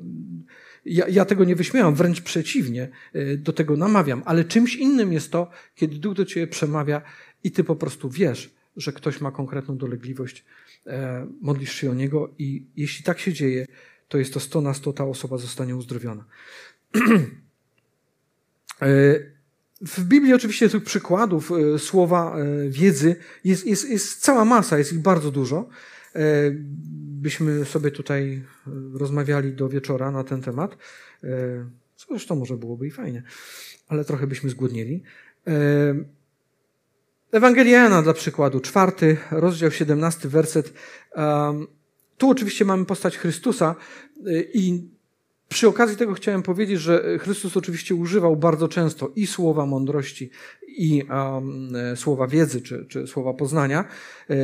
[0.85, 5.31] ja, ja, tego nie wyśmiałam, wręcz przeciwnie, y, do tego namawiam, ale czymś innym jest
[5.31, 7.01] to, kiedy Duch do ciebie przemawia
[7.43, 10.45] i ty po prostu wiesz, że ktoś ma konkretną dolegliwość,
[10.87, 13.65] e, modlisz się o niego i jeśli tak się dzieje,
[14.07, 16.25] to jest to 100 na 100, ta osoba zostanie uzdrowiona.
[18.81, 19.35] e,
[19.81, 24.93] w Biblii oczywiście tych przykładów e, słowa e, wiedzy jest, jest, jest cała masa, jest
[24.93, 25.69] ich bardzo dużo.
[26.15, 26.51] E,
[27.21, 28.43] byśmy sobie tutaj
[28.93, 30.77] rozmawiali do wieczora na ten temat.
[32.09, 33.23] Zresztą może byłoby i fajnie,
[33.87, 35.03] ale trochę byśmy zgłodnieli.
[37.31, 40.73] Ewangelia Jana dla przykładu, czwarty rozdział, siedemnasty werset.
[42.17, 43.75] Tu oczywiście mamy postać Chrystusa
[44.53, 44.89] i
[45.49, 50.29] przy okazji tego chciałem powiedzieć, że Chrystus oczywiście używał bardzo często i słowa mądrości,
[50.67, 53.85] i um, słowa wiedzy, czy, czy słowa poznania.
[54.29, 54.35] E,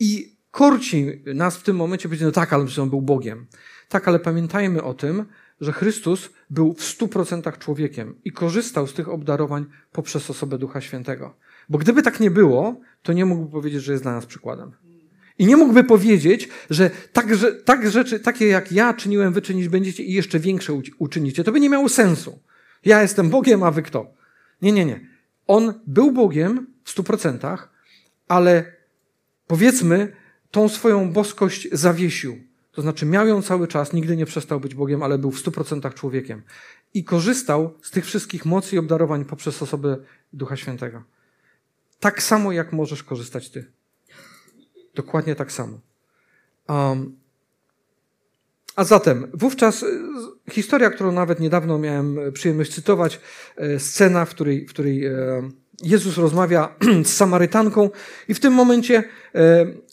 [0.00, 3.46] I korci nas w tym momencie powiedzieć, no tak, ale on był Bogiem.
[3.88, 5.24] Tak, ale pamiętajmy o tym,
[5.60, 10.80] że Chrystus był w stu procentach człowiekiem i korzystał z tych obdarowań poprzez osobę Ducha
[10.80, 11.36] Świętego.
[11.68, 14.72] Bo gdyby tak nie było, to nie mógłby powiedzieć, że jest dla nas przykładem.
[15.38, 19.68] I nie mógłby powiedzieć, że tak, że tak rzeczy, takie jak ja czyniłem, wy czynić
[19.68, 21.44] będziecie i jeszcze większe uczynicie.
[21.44, 22.42] To by nie miało sensu.
[22.84, 24.14] Ja jestem Bogiem, a wy kto?
[24.62, 25.00] Nie, nie, nie.
[25.46, 27.72] On był Bogiem w stu procentach,
[28.28, 28.72] ale
[29.46, 30.12] powiedzmy,
[30.50, 32.38] tą swoją boskość zawiesił.
[32.72, 35.52] To znaczy miał ją cały czas, nigdy nie przestał być Bogiem, ale był w stu
[35.52, 36.42] procentach człowiekiem.
[36.94, 39.96] I korzystał z tych wszystkich mocy i obdarowań poprzez osobę
[40.32, 41.02] Ducha Świętego.
[42.00, 43.64] Tak samo jak możesz korzystać ty.
[44.94, 45.80] Dokładnie tak samo.
[46.68, 47.16] Um,
[48.76, 50.00] a zatem, wówczas y,
[50.50, 53.20] historia, którą nawet niedawno miałem przyjemność cytować,
[53.60, 55.04] y, scena, w której, w której
[55.82, 57.90] Jezus rozmawia z Samarytanką
[58.28, 59.04] i w tym momencie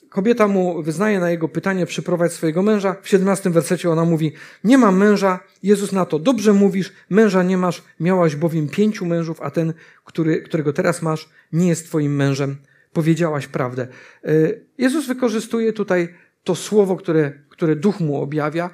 [0.10, 2.96] kobieta mu wyznaje na jego pytanie, przyprowadź swojego męża.
[3.02, 5.40] W 17 wersecie ona mówi, nie mam męża.
[5.64, 10.42] Jezus na to, dobrze mówisz, męża nie masz, miałaś bowiem pięciu mężów, a ten, który,
[10.42, 12.56] którego teraz masz, nie jest twoim mężem.
[12.94, 13.88] Powiedziałaś prawdę.
[14.24, 14.30] E,
[14.78, 18.70] Jezus wykorzystuje tutaj to słowo, które, które duch mu objawia,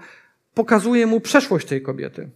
[0.53, 2.29] pokazuje mu przeszłość tej kobiety.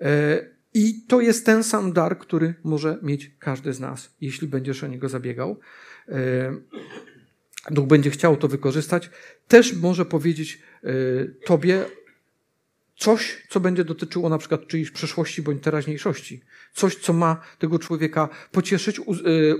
[0.00, 0.40] E,
[0.74, 4.86] I to jest ten sam dar, który może mieć każdy z nas, jeśli będziesz o
[4.86, 5.56] niego zabiegał.
[7.70, 9.10] E, duch będzie chciał to wykorzystać.
[9.48, 10.88] Też może powiedzieć e,
[11.46, 11.84] Tobie
[12.96, 16.40] coś, co będzie dotyczyło na przykład czyjejś przeszłości bądź teraźniejszości.
[16.74, 19.00] Coś, co ma tego człowieka pocieszyć,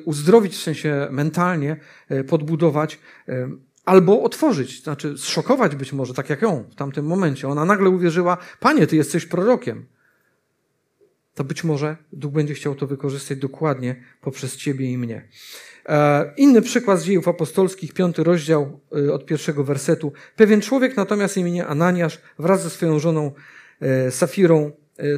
[0.05, 1.77] uzdrowić w sensie mentalnie,
[2.29, 2.99] podbudować
[3.85, 7.49] albo otworzyć, znaczy zszokować być może, tak jak ją w tamtym momencie.
[7.49, 9.87] Ona nagle uwierzyła, panie, ty jesteś prorokiem.
[11.39, 15.29] To być może Duch będzie chciał to wykorzystać dokładnie poprzez ciebie i mnie.
[15.89, 20.13] E, inny przykład z dziejów apostolskich, piąty rozdział e, od pierwszego wersetu.
[20.37, 23.33] Pewien człowiek natomiast imienia Ananiasz wraz ze swoją żoną
[23.81, 24.71] e, Safirą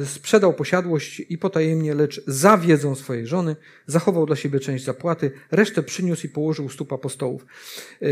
[0.05, 3.55] sprzedał posiadłość i potajemnie, lecz za wiedzą swojej żony
[3.85, 7.45] zachował dla siebie część zapłaty, resztę przyniósł i położył u stóp apostołów.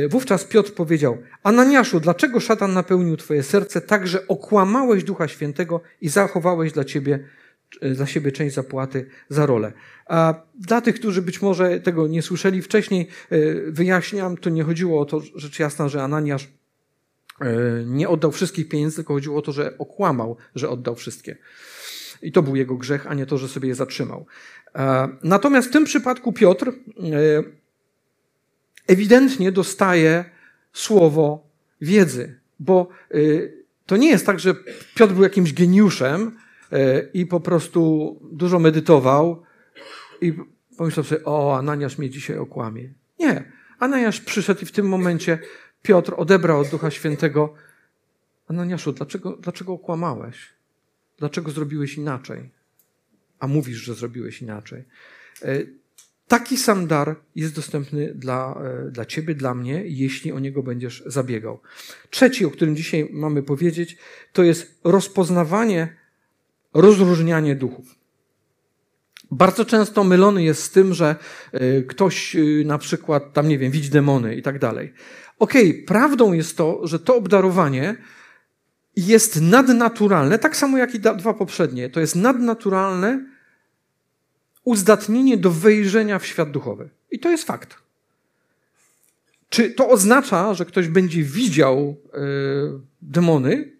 [0.09, 6.09] Wówczas Piotr powiedział, Ananiaszu, dlaczego szatan napełnił twoje serce tak, że okłamałeś Ducha Świętego i
[6.09, 7.19] zachowałeś dla ciebie
[7.81, 9.73] dla siebie część zapłaty za rolę.
[10.05, 13.07] A dla tych, którzy być może tego nie słyszeli wcześniej,
[13.67, 16.47] wyjaśniam, to nie chodziło o to, rzecz jasna, że Ananiasz
[17.41, 21.37] E, nie oddał wszystkich pieniędzy, tylko chodziło o to, że okłamał, że oddał wszystkie.
[22.21, 24.25] I to był jego grzech, a nie to, że sobie je zatrzymał.
[24.75, 26.73] E, natomiast w tym przypadku Piotr e,
[28.87, 30.25] ewidentnie dostaje
[30.73, 31.49] słowo
[31.81, 32.89] wiedzy, bo
[33.85, 34.55] to nie jest tak, że
[34.95, 36.37] Piotr był jakimś geniuszem
[37.13, 39.43] i po prostu dużo medytował
[40.21, 40.33] i
[40.77, 42.93] pomyślał sobie, o, Ananiasz mnie dzisiaj okłamie.
[43.19, 43.51] Nie.
[43.79, 45.39] Ananiasz przyszedł i w tym momencie
[45.81, 47.53] Piotr odebrał od Ducha Świętego.
[48.47, 50.53] Ananiaszu, dlaczego, dlaczego okłamałeś?
[51.17, 52.49] Dlaczego zrobiłeś inaczej?
[53.39, 54.83] A mówisz, że zrobiłeś inaczej.
[55.41, 55.59] E,
[56.27, 61.03] taki sam dar jest dostępny dla, e, dla ciebie, dla mnie, jeśli o niego będziesz
[61.05, 61.59] zabiegał.
[62.09, 63.97] Trzeci, o którym dzisiaj mamy powiedzieć,
[64.33, 65.98] to jest rozpoznawanie,
[66.73, 67.95] rozróżnianie duchów.
[69.31, 71.15] Bardzo często mylony jest z tym, że
[71.51, 74.93] e, ktoś na przykład tam, nie wiem, widzi demony i tak dalej.
[75.39, 77.95] Okej, okay, prawdą jest to, że to obdarowanie
[78.95, 81.89] jest nadnaturalne, tak samo jak i dwa poprzednie.
[81.89, 83.25] To jest nadnaturalne
[84.63, 86.89] uzdatnienie do wejrzenia w świat duchowy.
[87.11, 87.75] I to jest fakt.
[89.49, 93.71] Czy to oznacza, że ktoś będzie widział yy, demony?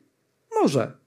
[0.61, 0.98] Może.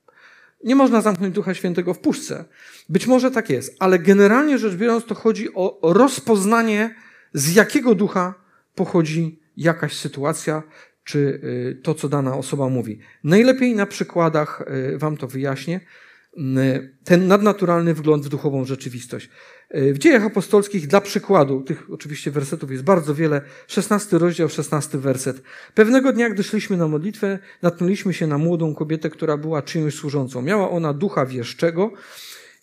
[0.64, 2.44] Nie można zamknąć Ducha Świętego w puszce.
[2.88, 6.94] Być może tak jest, ale generalnie rzecz biorąc, to chodzi o rozpoznanie,
[7.32, 8.34] z jakiego ducha
[8.74, 10.62] pochodzi jakaś sytuacja,
[11.04, 12.98] czy y, to, co dana osoba mówi.
[13.24, 15.80] Najlepiej na przykładach y, Wam to wyjaśnię.
[16.36, 19.30] Y, ten nadnaturalny wgląd w duchową rzeczywistość.
[19.72, 25.42] W dziejach apostolskich, dla przykładu, tych oczywiście wersetów jest bardzo wiele, 16 rozdział, 16 werset.
[25.74, 30.42] Pewnego dnia, gdy szliśmy na modlitwę, natknęliśmy się na młodą kobietę, która była czyjąś służącą.
[30.42, 31.92] Miała ona ducha wieszczego,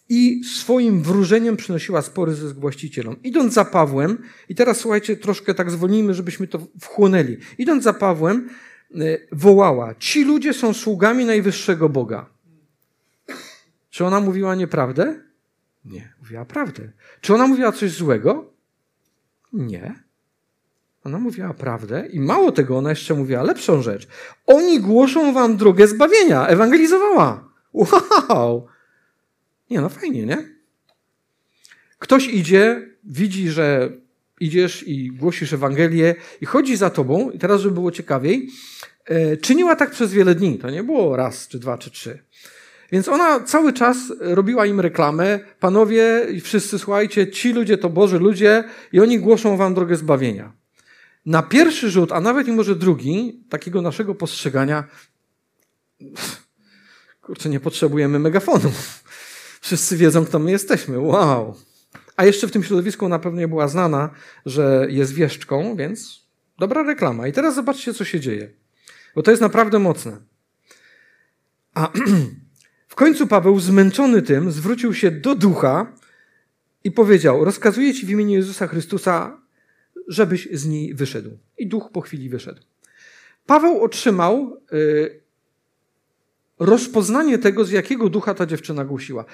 [0.10, 3.16] i swoim wróżeniem przynosiła spory zysk właścicielom.
[3.24, 4.18] Idąc za Pawłem,
[4.50, 7.38] i teraz słuchajcie, troszkę tak zwolnijmy, żebyśmy to wchłonęli.
[7.58, 8.50] Idąc za Pawłem,
[8.96, 8.98] e,
[9.32, 12.30] wołała: Ci ludzie są sługami najwyższego Boga.
[13.90, 15.29] Czy ona mówiła nieprawdę?
[15.90, 16.92] Nie, mówiła prawdę.
[17.22, 18.54] Czy ona mówiła coś złego?
[19.54, 20.04] Nie.
[21.04, 24.08] Ona mówiła prawdę i mało tego, ona jeszcze mówiła lepszą rzecz.
[24.46, 26.48] Oni głoszą wam drogę zbawienia.
[26.48, 27.50] Ewangelizowała.
[27.74, 28.68] Wow!
[29.70, 30.50] Nie, no fajnie, nie?
[32.00, 33.92] Ktoś idzie, widzi, że
[34.40, 38.50] idziesz i głosisz Ewangelię i chodzi za tobą, i teraz, żeby było ciekawiej,
[39.06, 40.58] e, czyniła tak przez wiele dni.
[40.58, 42.20] To nie było raz, czy dwa, czy trzy.
[42.92, 45.40] Więc ona cały czas robiła im reklamę.
[45.60, 50.52] Panowie wszyscy, słuchajcie, ci ludzie to Boży ludzie i oni głoszą wam drogę zbawienia.
[51.26, 54.84] Na pierwszy rzut, a nawet i może drugi, takiego naszego postrzegania,
[57.22, 58.72] kurczę, nie potrzebujemy megafonu.
[59.62, 61.00] Wszyscy wiedzą, kto my jesteśmy.
[61.00, 61.56] Wow.
[62.16, 64.10] A jeszcze w tym środowisku na pewno nie była znana,
[64.46, 66.28] że jest wieszczką, więc
[66.60, 67.28] dobra reklama.
[67.28, 68.50] I teraz zobaczcie, co się dzieje.
[69.16, 70.18] Bo to jest naprawdę mocne.
[71.74, 71.92] A
[73.00, 75.94] końcu Paweł, zmęczony tym, zwrócił się do ducha
[76.84, 79.42] i powiedział: Rozkazuję ci w imieniu Jezusa Chrystusa,
[80.08, 81.38] żebyś z niej wyszedł.
[81.58, 82.62] I duch po chwili wyszedł.
[83.46, 85.22] Paweł otrzymał y,
[86.60, 89.26] rozpoznanie tego, z jakiego ducha ta dziewczyna głosiła.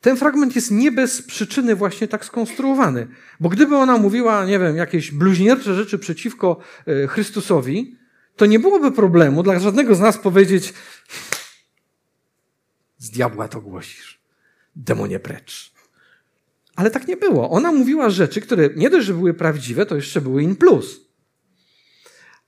[0.00, 3.06] ten fragment jest nie bez przyczyny właśnie tak skonstruowany.
[3.40, 7.96] Bo gdyby ona mówiła, nie wiem, jakieś bluźniercze rzeczy przeciwko e, Chrystusowi,
[8.36, 10.74] to nie byłoby problemu dla żadnego z nas powiedzieć
[13.04, 14.20] z diabła to głosisz,
[14.76, 15.72] demonie precz.
[16.76, 17.50] Ale tak nie było.
[17.50, 21.00] Ona mówiła rzeczy, które nie dość, że były prawdziwe, to jeszcze były in plus.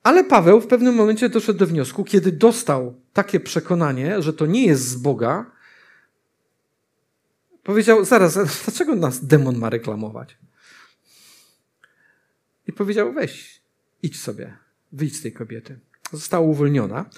[0.02, 4.66] Ale Paweł w pewnym momencie doszedł do wniosku, kiedy dostał takie przekonanie, że to nie
[4.66, 5.50] jest z Boga,
[7.62, 10.38] powiedział: Zaraz, dlaczego nas demon ma reklamować?
[12.66, 13.60] I powiedział: Weź,
[14.02, 14.56] idź sobie,
[14.92, 15.78] wyjdź z tej kobiety.
[16.12, 17.10] Została uwolniona,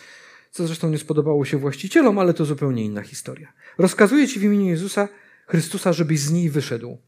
[0.50, 3.52] co zresztą nie spodobało się właścicielom, ale to zupełnie inna historia.
[3.78, 5.08] Rozkazuję ci w imieniu Jezusa
[5.46, 6.98] Chrystusa, żebyś z niej wyszedł.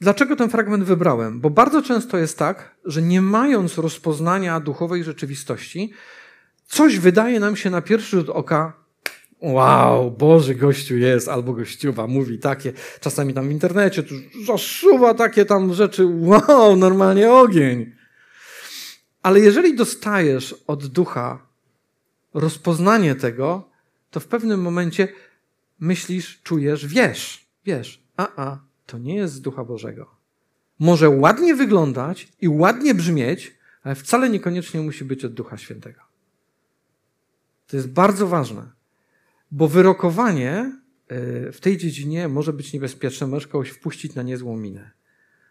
[0.00, 1.40] Dlaczego ten fragment wybrałem?
[1.40, 5.92] Bo bardzo często jest tak, że nie mając rozpoznania duchowej rzeczywistości,
[6.66, 8.72] coś wydaje nam się na pierwszy rzut oka,
[9.40, 14.14] wow, Boży gościu jest, albo gościuwa mówi takie, czasami tam w internecie, tu
[14.46, 17.95] zasuwa takie tam rzeczy, wow, normalnie ogień.
[19.26, 21.46] Ale jeżeli dostajesz od ducha
[22.34, 23.70] rozpoznanie tego,
[24.10, 25.08] to w pewnym momencie
[25.80, 30.14] myślisz, czujesz, wiesz, wiesz, a, a, to nie jest z Ducha Bożego.
[30.78, 36.00] Może ładnie wyglądać i ładnie brzmieć, ale wcale niekoniecznie musi być od Ducha Świętego.
[37.66, 38.70] To jest bardzo ważne,
[39.50, 40.80] bo wyrokowanie
[41.48, 44.95] y, w tej dziedzinie może być niebezpieczne, możesz kogoś wpuścić na niezłą minę.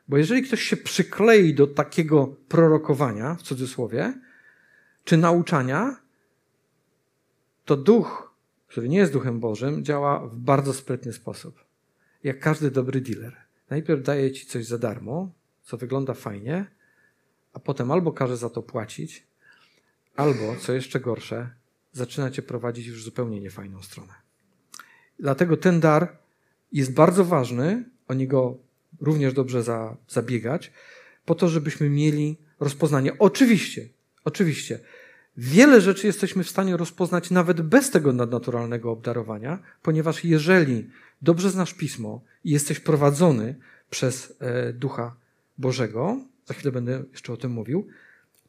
[0.08, 4.14] Bo jeżeli ktoś się przyklei do takiego prorokowania, w cudzysłowie,
[5.04, 5.96] czy nauczania,
[7.66, 8.36] to duch,
[8.68, 11.66] który nie jest duchem Bożym, działa w bardzo sprytny sposób
[12.26, 13.36] jak każdy dobry dealer.
[13.70, 15.32] Najpierw daje ci coś za darmo,
[15.64, 16.66] co wygląda fajnie,
[17.54, 19.28] a potem albo każe za to płacić,
[20.16, 21.50] albo, co jeszcze gorsze,
[21.92, 24.14] zaczyna cię prowadzić już zupełnie niefajną stronę.
[25.20, 26.18] Dlatego ten dar
[26.72, 28.58] jest bardzo ważny, o niego
[29.02, 30.72] również dobrze za, zabiegać,
[31.26, 33.18] po to, żebyśmy mieli rozpoznanie.
[33.20, 33.90] Oczywiście,
[34.24, 34.80] oczywiście,
[35.38, 40.90] wiele rzeczy jesteśmy w stanie rozpoznać nawet bez tego nadnaturalnego obdarowania, ponieważ jeżeli
[41.22, 43.56] dobrze znasz pismo i jesteś prowadzony
[43.90, 45.16] przez e, Ducha
[45.58, 47.88] Bożego, za chwilę będę jeszcze o tym mówił,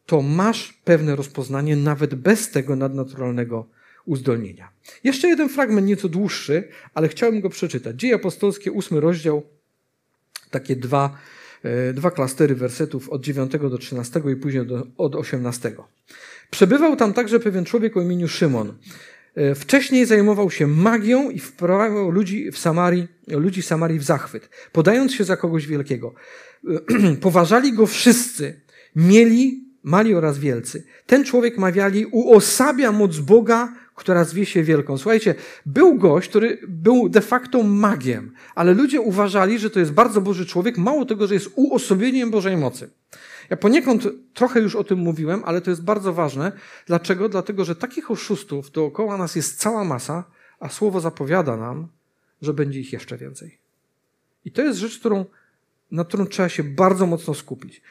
[0.07, 3.69] to masz pewne rozpoznanie nawet bez tego nadnaturalnego
[4.05, 4.71] uzdolnienia.
[5.05, 7.97] Jeszcze jeden fragment, nieco dłuższy, ale chciałbym go przeczytać.
[7.97, 9.43] Dzieje apostolskie, ósmy rozdział,
[10.51, 11.17] takie dwa,
[11.63, 15.73] e, dwa klastery wersetów od 9 do 13 i później do, od 18.
[16.51, 18.75] Przebywał tam także pewien człowiek o imieniu Szymon.
[19.35, 25.15] E, wcześniej zajmował się magią i wprowadzał ludzi w Samarii, ludzi Samarii w zachwyt, podając
[25.15, 26.15] się za kogoś wielkiego.
[26.69, 28.61] E, poważali go wszyscy,
[28.97, 30.85] mieli, mali oraz wielcy.
[31.07, 34.99] Ten człowiek, mawiali, uosabia moc Boga, która zwie się wielką.
[34.99, 35.35] Słuchajcie,
[35.67, 40.47] był gość, który był de facto magiem, ale ludzie uważali, że to jest bardzo Boży
[40.47, 42.91] człowiek, mało tego, że jest uosobieniem Bożej mocy.
[43.51, 46.53] Ja poniekąd trochę już o tym mówiłem, ale to jest bardzo ważne.
[46.87, 47.29] Dlaczego?
[47.29, 50.25] Dlatego, że takich oszustów dookoła nas jest cała masa,
[50.61, 51.89] a słowo zapowiada nam,
[52.43, 53.59] że będzie ich jeszcze więcej.
[54.45, 55.25] I to jest rzecz, którą,
[55.91, 57.83] na którą trzeba się bardzo mocno skupić.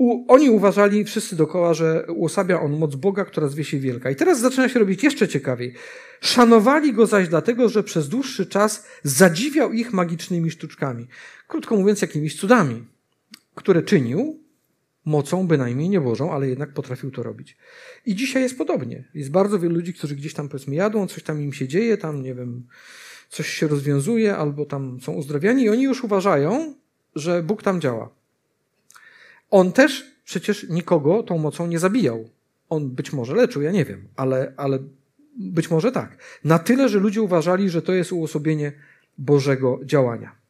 [0.00, 4.10] U, oni uważali wszyscy dookoła, że uosabia on moc Boga, która zwie się wielka.
[4.10, 5.74] I teraz zaczyna się robić jeszcze ciekawiej.
[6.20, 11.06] Szanowali go zaś dlatego, że przez dłuższy czas zadziwiał ich magicznymi sztuczkami.
[11.48, 12.84] Krótko mówiąc, jakimiś cudami
[13.54, 14.40] które czynił
[15.04, 17.56] mocą bynajmniej nie Bożą, ale jednak potrafił to robić.
[18.06, 19.04] I dzisiaj jest podobnie.
[19.14, 22.22] Jest bardzo wielu ludzi, którzy gdzieś tam powiedzmy jadą, coś tam im się dzieje, tam
[22.22, 22.66] nie wiem,
[23.28, 26.74] coś się rozwiązuje, albo tam są uzdrawiani i oni już uważają,
[27.14, 28.10] że Bóg tam działa.
[29.50, 32.28] On też przecież nikogo tą mocą nie zabijał.
[32.68, 34.78] On być może leczył, ja nie wiem, ale, ale
[35.38, 36.16] być może tak.
[36.44, 38.72] Na tyle, że ludzie uważali, że to jest uosobienie
[39.18, 40.40] Bożego działania.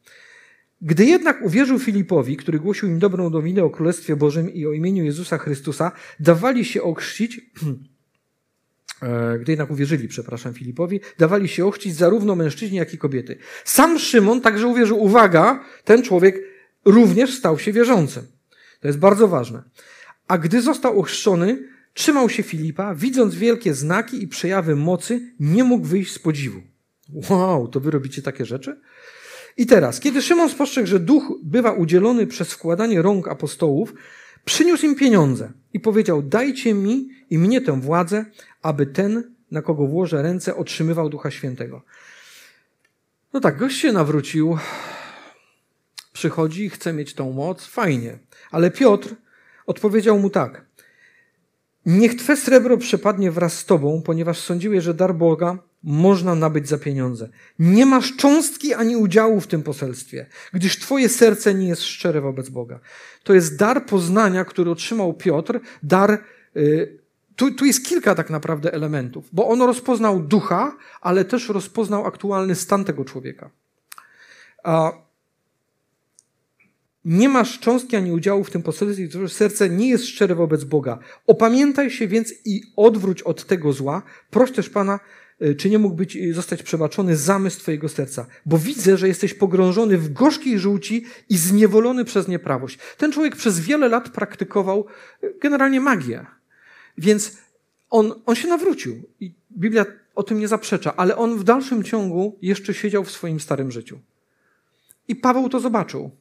[0.81, 5.03] Gdy jednak uwierzył Filipowi, który głosił im dobrą nowinę o Królestwie Bożym i o imieniu
[5.03, 7.41] Jezusa Chrystusa, dawali się ochrzcić,
[9.01, 13.37] e, gdy jednak uwierzyli, przepraszam, Filipowi, dawali się ochrzcić zarówno mężczyźni, jak i kobiety.
[13.65, 16.41] Sam Szymon także uwierzył, uwaga, ten człowiek
[16.85, 18.40] również stał się wierzącym.
[18.81, 19.63] To jest bardzo ważne.
[20.27, 25.85] A gdy został ochrzczony, trzymał się Filipa, widząc wielkie znaki i przejawy mocy, nie mógł
[25.85, 26.61] wyjść z podziwu.
[27.29, 28.79] Wow, to wy robicie takie rzeczy?
[29.57, 33.93] I teraz, kiedy Szymon spostrzegł, że duch bywa udzielony przez wkładanie rąk apostołów,
[34.45, 38.25] przyniósł im pieniądze i powiedział: Dajcie mi i mnie tę władzę,
[38.61, 41.81] aby ten, na kogo włożę ręce, otrzymywał ducha świętego.
[43.33, 44.57] No tak, gość się nawrócił,
[46.21, 48.17] przychodzi, chce mieć tą moc, fajnie.
[48.51, 49.15] Ale Piotr
[49.65, 50.65] odpowiedział mu tak:
[51.85, 56.77] Niech twe srebro przepadnie wraz z tobą, ponieważ sądziłeś, że dar Boga można nabyć za
[56.77, 57.29] pieniądze.
[57.59, 62.49] Nie masz cząstki ani udziału w tym poselstwie, gdyż twoje serce nie jest szczere wobec
[62.49, 62.79] Boga.
[63.23, 66.23] To jest dar poznania, który otrzymał Piotr, dar.
[66.55, 67.01] Yy,
[67.35, 72.55] tu, tu jest kilka tak naprawdę elementów, bo on rozpoznał ducha, ale też rozpoznał aktualny
[72.55, 73.49] stan tego człowieka.
[74.63, 74.91] A
[77.05, 80.99] nie masz cząstki ani udziału w tym poselstwie, że serce nie jest szczere wobec Boga.
[81.27, 84.01] Opamiętaj się więc i odwróć od tego zła.
[84.29, 84.99] Proś też Pana,
[85.41, 88.25] y, czy nie mógł być, y, zostać przebaczony zamysł Twojego serca.
[88.45, 92.79] Bo widzę, że jesteś pogrążony w gorzkiej żółci i zniewolony przez nieprawość.
[92.97, 94.85] Ten człowiek przez wiele lat praktykował
[95.23, 96.25] y, generalnie magię.
[96.97, 97.37] Więc
[97.89, 99.03] on, on się nawrócił.
[99.19, 99.85] I Biblia
[100.15, 103.99] o tym nie zaprzecza, ale on w dalszym ciągu jeszcze siedział w swoim starym życiu.
[105.07, 106.11] I Paweł to zobaczył.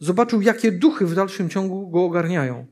[0.00, 2.66] Zobaczył, jakie duchy w dalszym ciągu go ogarniają.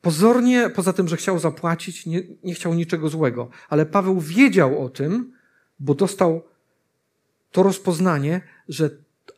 [0.00, 4.88] Pozornie, poza tym, że chciał zapłacić, nie, nie chciał niczego złego, ale Paweł wiedział o
[4.88, 5.32] tym,
[5.80, 6.42] bo dostał
[7.52, 8.90] to rozpoznanie, że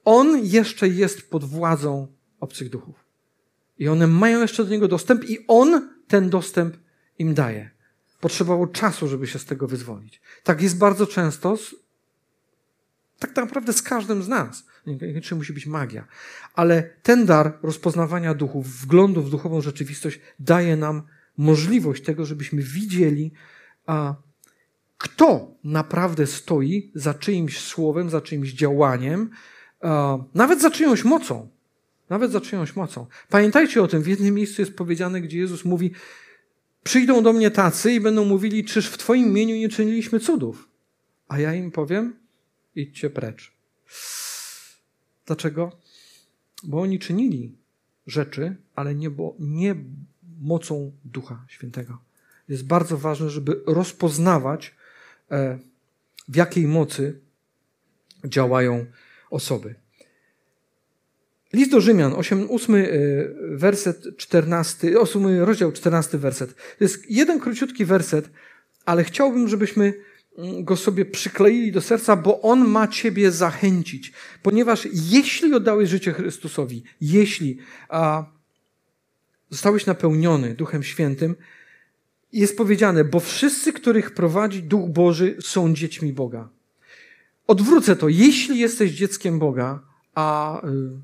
[0.04, 2.06] on jeszcze jest pod władzą
[2.40, 2.94] obcych duchów.
[3.78, 6.76] I one mają jeszcze do niego dostęp, i on ten dostęp
[7.18, 7.70] im daje.
[8.20, 10.20] Potrzebowało czasu, żeby się z tego wyzwolić.
[10.44, 11.74] Tak jest bardzo często, z,
[13.20, 14.66] tak naprawdę z każdym z nas.
[14.86, 16.06] Niekoniecznie musi być magia.
[16.54, 21.02] Ale ten dar rozpoznawania duchów, wglądu w duchową rzeczywistość daje nam
[21.36, 23.32] możliwość tego, żebyśmy widzieli,
[23.86, 24.14] a
[24.98, 29.30] kto naprawdę stoi za czyimś słowem, za czyimś działaniem,
[29.80, 31.48] a, nawet za czyjąś mocą.
[32.10, 33.06] Nawet za czyjąś mocą.
[33.28, 35.92] Pamiętajcie o tym, w jednym miejscu jest powiedziane, gdzie Jezus mówi:
[36.82, 40.68] Przyjdą do mnie tacy i będą mówili, czyż w Twoim imieniu nie czyniliśmy cudów?
[41.28, 42.19] A ja im powiem:
[42.80, 43.52] idźcie precz.
[45.26, 45.76] Dlaczego?
[46.62, 47.58] Bo oni czynili
[48.06, 49.76] rzeczy, ale nie, bo, nie
[50.40, 51.98] mocą Ducha Świętego.
[52.48, 54.74] Jest bardzo ważne, żeby rozpoznawać,
[55.30, 55.58] e,
[56.28, 57.20] w jakiej mocy
[58.24, 58.86] działają
[59.30, 59.74] osoby.
[61.52, 62.86] List do Rzymian, 8, 8 e,
[63.50, 66.54] werset 14, 8 rozdział 14 werset.
[66.54, 68.30] To jest jeden króciutki werset,
[68.84, 69.94] ale chciałbym, żebyśmy
[70.38, 74.12] go sobie przykleili do serca, bo on ma ciebie zachęcić.
[74.42, 77.58] Ponieważ jeśli oddałeś życie Chrystusowi, jeśli
[77.88, 78.24] a,
[79.50, 81.36] zostałeś napełniony Duchem Świętym,
[82.32, 86.48] jest powiedziane, bo wszyscy, których prowadzi Duch Boży, są dziećmi Boga.
[87.46, 88.08] Odwrócę to.
[88.08, 89.82] Jeśli jesteś dzieckiem Boga,
[90.14, 91.00] a y,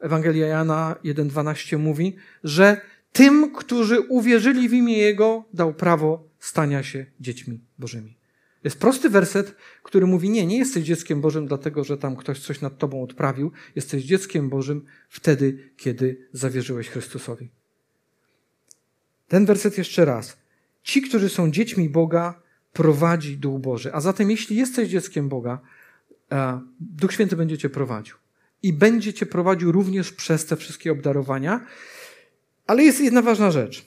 [0.00, 2.80] Ewangelia Jana 1,12 mówi, że
[3.12, 8.21] tym, którzy uwierzyli w imię Jego, dał prawo stania się dziećmi Bożymi.
[8.64, 12.60] Jest prosty werset, który mówi: Nie, nie jesteś dzieckiem Bożym, dlatego że tam ktoś coś
[12.60, 13.52] nad tobą odprawił.
[13.76, 17.50] Jesteś dzieckiem Bożym wtedy, kiedy zawierzyłeś Chrystusowi.
[19.28, 20.36] Ten werset jeszcze raz.
[20.82, 22.42] Ci, którzy są dziećmi Boga,
[22.72, 23.94] prowadzi Duch Boży.
[23.94, 25.60] A zatem, jeśli jesteś dzieckiem Boga,
[26.80, 28.16] Duch Święty będzie cię prowadził.
[28.62, 31.66] I będzie cię prowadził również przez te wszystkie obdarowania.
[32.66, 33.86] Ale jest jedna ważna rzecz.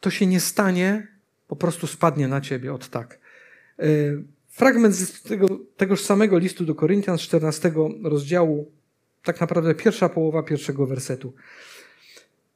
[0.00, 1.08] To się nie stanie,
[1.48, 3.18] po prostu spadnie na ciebie od tak.
[3.82, 7.72] Y, fragment z tego, tegoż samego listu do Koryntian z 14
[8.04, 8.70] rozdziału,
[9.24, 11.34] tak naprawdę pierwsza połowa pierwszego wersetu.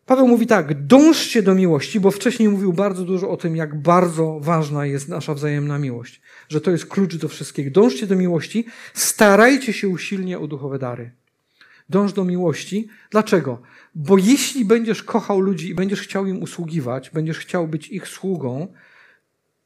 [0.07, 4.41] Paweł mówi tak: dążcie do miłości, bo wcześniej mówił bardzo dużo o tym, jak bardzo
[4.41, 7.71] ważna jest nasza wzajemna miłość, że to jest klucz do wszystkiego.
[7.71, 11.11] Dążcie do miłości, starajcie się usilnie o duchowe dary.
[11.89, 12.89] Dąż do miłości.
[13.11, 13.63] Dlaczego?
[13.95, 18.73] Bo jeśli będziesz kochał ludzi i będziesz chciał im usługiwać, będziesz chciał być ich sługą,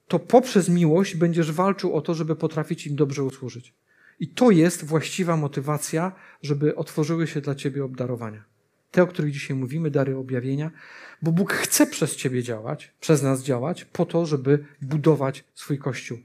[0.09, 3.75] to poprzez miłość będziesz walczył o to, żeby potrafić im dobrze usłużyć.
[4.21, 8.45] I to jest właściwa motywacja, żeby otworzyły się dla ciebie obdarowania.
[8.91, 10.71] Te, o których dzisiaj mówimy, dary objawienia,
[11.23, 16.19] bo Bóg chce przez ciebie działać, przez nas działać, po to, żeby budować swój kościół.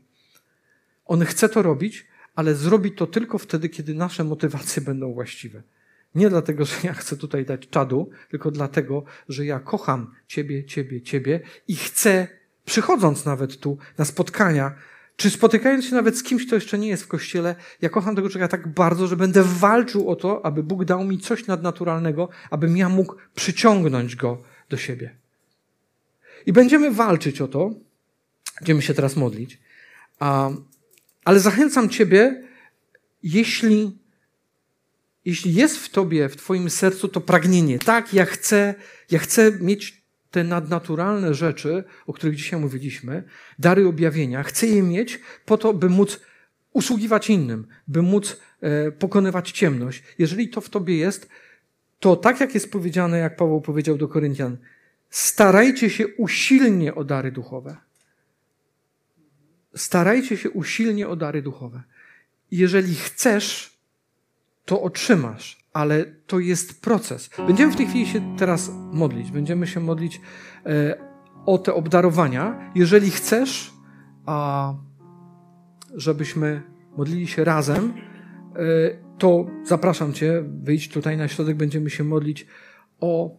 [1.06, 5.64] On chce to robić, ale zrobi to tylko wtedy, kiedy nasze motywacje będą właściwe.
[6.16, 11.02] Nie dlatego, że ja chcę tutaj dać czadu, tylko dlatego, że ja kocham Ciebie, Ciebie,
[11.02, 12.28] Ciebie i chcę
[12.66, 14.76] przychodząc nawet tu na spotkania,
[15.16, 18.30] czy spotykając się nawet z kimś, kto jeszcze nie jest w kościele, ja kocham tego
[18.30, 22.78] człowieka tak bardzo, że będę walczył o to, aby Bóg dał mi coś nadnaturalnego, abym
[22.78, 25.16] ja mógł przyciągnąć go do siebie.
[26.46, 27.72] I będziemy walczyć o to,
[28.60, 29.60] będziemy się teraz modlić,
[31.26, 32.48] ale zachęcam Ciebie,
[33.24, 33.98] jeśli,
[35.26, 38.76] jeśli jest w Tobie, w Twoim sercu to pragnienie, tak, ja chcę,
[39.12, 40.01] ja chcę mieć
[40.32, 43.24] te nadnaturalne rzeczy, o których dzisiaj mówiliśmy,
[43.60, 46.20] dary objawienia, chcę je mieć po to, by móc
[46.74, 50.04] usługiwać innym, by móc e, pokonywać ciemność.
[50.20, 51.30] Jeżeli to w tobie jest,
[52.00, 54.58] to tak jak jest powiedziane, jak Paweł powiedział do Koryntian,
[55.10, 57.78] starajcie się usilnie o dary duchowe.
[59.76, 61.84] starajcie się usilnie o dary duchowe.
[62.52, 63.78] Jeżeli chcesz,
[64.66, 67.30] to otrzymasz, ale to jest proces.
[67.48, 69.32] Będziemy w tej chwili się teraz modlić.
[69.32, 70.22] Będziemy się modlić
[70.66, 70.98] e,
[71.46, 72.72] o te obdarowania.
[72.76, 73.74] Jeżeli chcesz,
[74.26, 74.74] a,
[75.96, 76.62] żebyśmy
[76.98, 77.94] modlili się razem,
[78.56, 78.62] e,
[79.18, 82.48] to zapraszam Cię, wyjdź tutaj na środek, będziemy się modlić
[83.00, 83.38] o,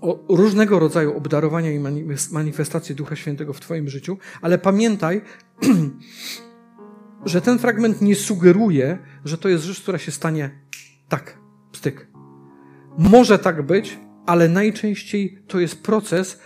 [0.00, 1.80] o różnego rodzaju obdarowania i
[2.32, 5.22] manifestacje Ducha Świętego w Twoim życiu, ale pamiętaj,
[7.24, 10.61] że ten fragment nie sugeruje, że to jest rzecz, która się stanie
[11.12, 11.38] tak,
[11.72, 12.08] styk.
[12.98, 16.40] Może tak być, ale najczęściej to jest proces.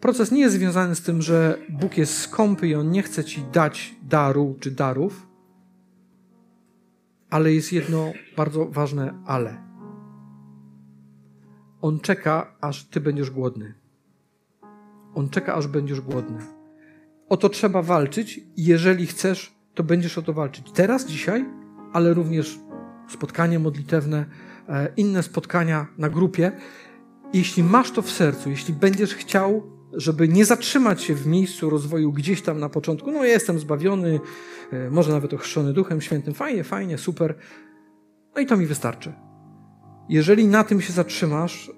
[0.00, 3.44] Proces nie jest związany z tym, że Bóg jest skąpy i on nie chce ci
[3.52, 5.26] dać daru czy darów,
[7.30, 9.62] ale jest jedno bardzo ważne ale.
[11.80, 13.74] On czeka, aż ty będziesz głodny.
[15.14, 16.38] On czeka, aż będziesz głodny.
[17.28, 20.72] O to trzeba walczyć, jeżeli chcesz, to będziesz o to walczyć.
[20.72, 21.44] Teraz, dzisiaj,
[21.92, 22.58] ale również
[23.10, 24.26] spotkanie modlitewne,
[24.68, 26.52] e, inne spotkania na grupie.
[27.32, 32.12] Jeśli masz to w sercu, jeśli będziesz chciał, żeby nie zatrzymać się w miejscu rozwoju
[32.12, 34.20] gdzieś tam na początku, no jestem zbawiony,
[34.72, 37.34] e, może nawet ochrzczony Duchem Świętym, fajnie, fajnie, super,
[38.34, 39.12] no i to mi wystarczy.
[40.08, 41.70] Jeżeli na tym się zatrzymasz,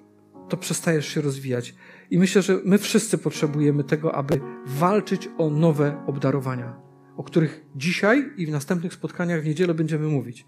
[0.49, 1.75] to przestajesz się rozwijać.
[2.11, 6.75] I myślę, że my wszyscy potrzebujemy tego, aby walczyć o nowe obdarowania,
[7.17, 10.45] o których dzisiaj i w następnych spotkaniach w niedzielę będziemy mówić.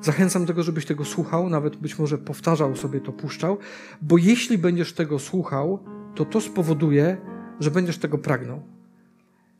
[0.00, 3.58] Zachęcam do tego, żebyś tego słuchał, nawet być może powtarzał sobie to, puszczał,
[4.02, 5.84] bo jeśli będziesz tego słuchał,
[6.14, 7.16] to to spowoduje,
[7.60, 8.62] że będziesz tego pragnął.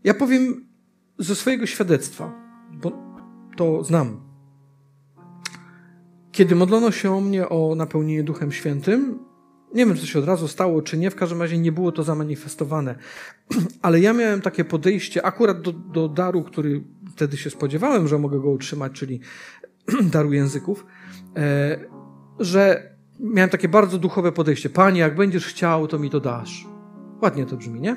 [0.04, 0.66] Ja powiem
[1.18, 2.32] ze swojego świadectwa,
[2.72, 2.92] bo
[3.56, 4.20] to znam.
[6.32, 9.18] Kiedy modlono się o mnie o napełnienie Duchem Świętym,
[9.74, 11.92] nie wiem, czy to się od razu stało, czy nie, w każdym razie nie było
[11.92, 12.94] to zamanifestowane.
[13.82, 18.40] Ale ja miałem takie podejście akurat do, do daru, który wtedy się spodziewałem, że mogę
[18.40, 19.20] go utrzymać, czyli
[20.12, 20.86] daru języków,
[21.36, 21.78] e,
[22.38, 24.70] że miałem takie bardzo duchowe podejście.
[24.70, 26.66] Panie, jak będziesz chciał, to mi to dasz.
[27.22, 27.96] Ładnie to brzmi, nie?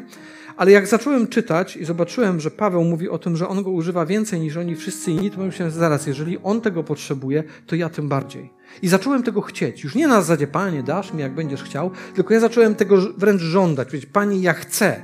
[0.58, 4.06] Ale jak zacząłem czytać i zobaczyłem, że Paweł mówi o tym, że on go używa
[4.06, 8.10] więcej niż oni wszyscy inni, to myślałem, zaraz, jeżeli on tego potrzebuje, to ja tym
[8.10, 8.54] bardziej.
[8.82, 9.84] I zacząłem tego chcieć.
[9.84, 13.42] Już nie na zasadzie, Panie, dasz mi, jak będziesz chciał, tylko ja zacząłem tego wręcz
[13.42, 13.88] żądać.
[13.88, 15.02] Powiedzieć, Panie, ja chcę.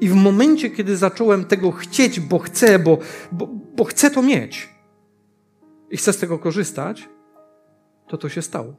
[0.00, 2.98] I w momencie, kiedy zacząłem tego chcieć, bo chcę, bo,
[3.32, 4.73] bo, bo chcę to mieć,
[5.94, 7.08] i chcę z tego korzystać,
[8.08, 8.74] to to się stało.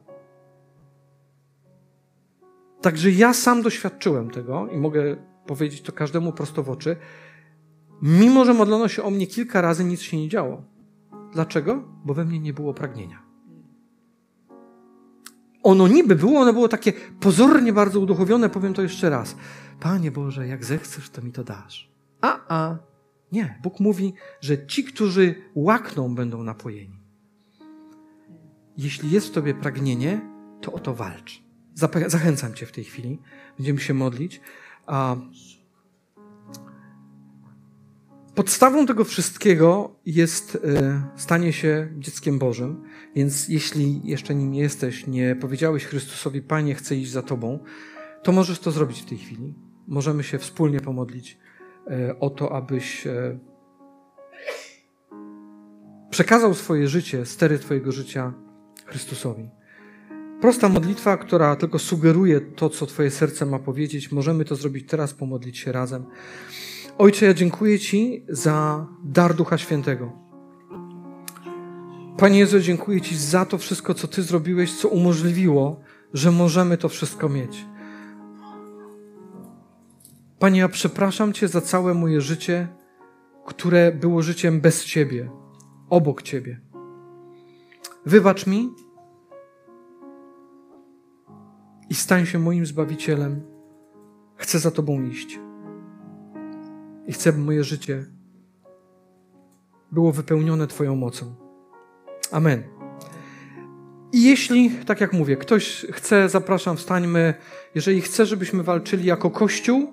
[2.80, 6.96] Także ja sam doświadczyłem tego i mogę powiedzieć to każdemu prosto w oczy.
[8.02, 10.62] Mimo, że modlono się o mnie kilka razy, nic się nie działo.
[11.32, 11.82] Dlaczego?
[12.04, 13.22] Bo we mnie nie było pragnienia.
[15.62, 19.36] Ono niby było, ono było takie pozornie bardzo uduchowione, powiem to jeszcze raz.
[19.80, 21.90] Panie Boże, jak zechcesz, to mi to dasz.
[22.20, 22.78] A, a,
[23.32, 23.58] nie.
[23.62, 26.95] Bóg mówi, że ci, którzy łakną, będą napojeni.
[28.78, 30.20] Jeśli jest w tobie pragnienie,
[30.60, 31.42] to o to walcz.
[32.06, 33.18] Zachęcam cię w tej chwili.
[33.56, 34.40] Będziemy się modlić.
[34.86, 35.16] A
[38.34, 42.82] podstawą tego wszystkiego jest e, stanie się dzieckiem Bożym.
[43.14, 47.58] Więc jeśli jeszcze nim jesteś, nie powiedziałeś Chrystusowi, Panie, chcę iść za Tobą,
[48.22, 49.54] to możesz to zrobić w tej chwili.
[49.86, 51.38] Możemy się wspólnie pomodlić
[51.86, 53.38] e, o to, abyś e,
[56.10, 58.45] przekazał swoje życie, stery Twojego życia
[58.86, 59.50] Chrystusowi.
[60.40, 64.12] Prosta modlitwa, która tylko sugeruje to, co Twoje serce ma powiedzieć.
[64.12, 66.04] Możemy to zrobić teraz, pomodlić się razem.
[66.98, 70.12] Ojcze, ja dziękuję Ci za dar Ducha Świętego.
[72.18, 75.80] Panie Jezu, dziękuję Ci za to wszystko, co Ty zrobiłeś, co umożliwiło,
[76.14, 77.66] że możemy to wszystko mieć.
[80.38, 82.68] Panie, ja przepraszam Cię za całe moje życie,
[83.46, 85.30] które było życiem bez Ciebie,
[85.90, 86.60] obok Ciebie.
[88.06, 88.74] Wybacz mi
[91.90, 93.40] i stań się moim zbawicielem.
[94.36, 95.38] Chcę za Tobą iść.
[97.06, 98.04] I chcę, by moje życie
[99.92, 101.34] było wypełnione Twoją mocą.
[102.32, 102.62] Amen.
[104.12, 107.34] I jeśli, tak jak mówię, ktoś chce, zapraszam, wstańmy.
[107.74, 109.92] Jeżeli chce, żebyśmy walczyli jako Kościół,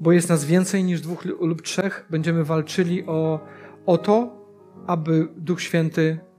[0.00, 3.40] bo jest nas więcej niż dwóch lub trzech, będziemy walczyli o,
[3.86, 4.46] o to,
[4.86, 6.31] aby Duch Święty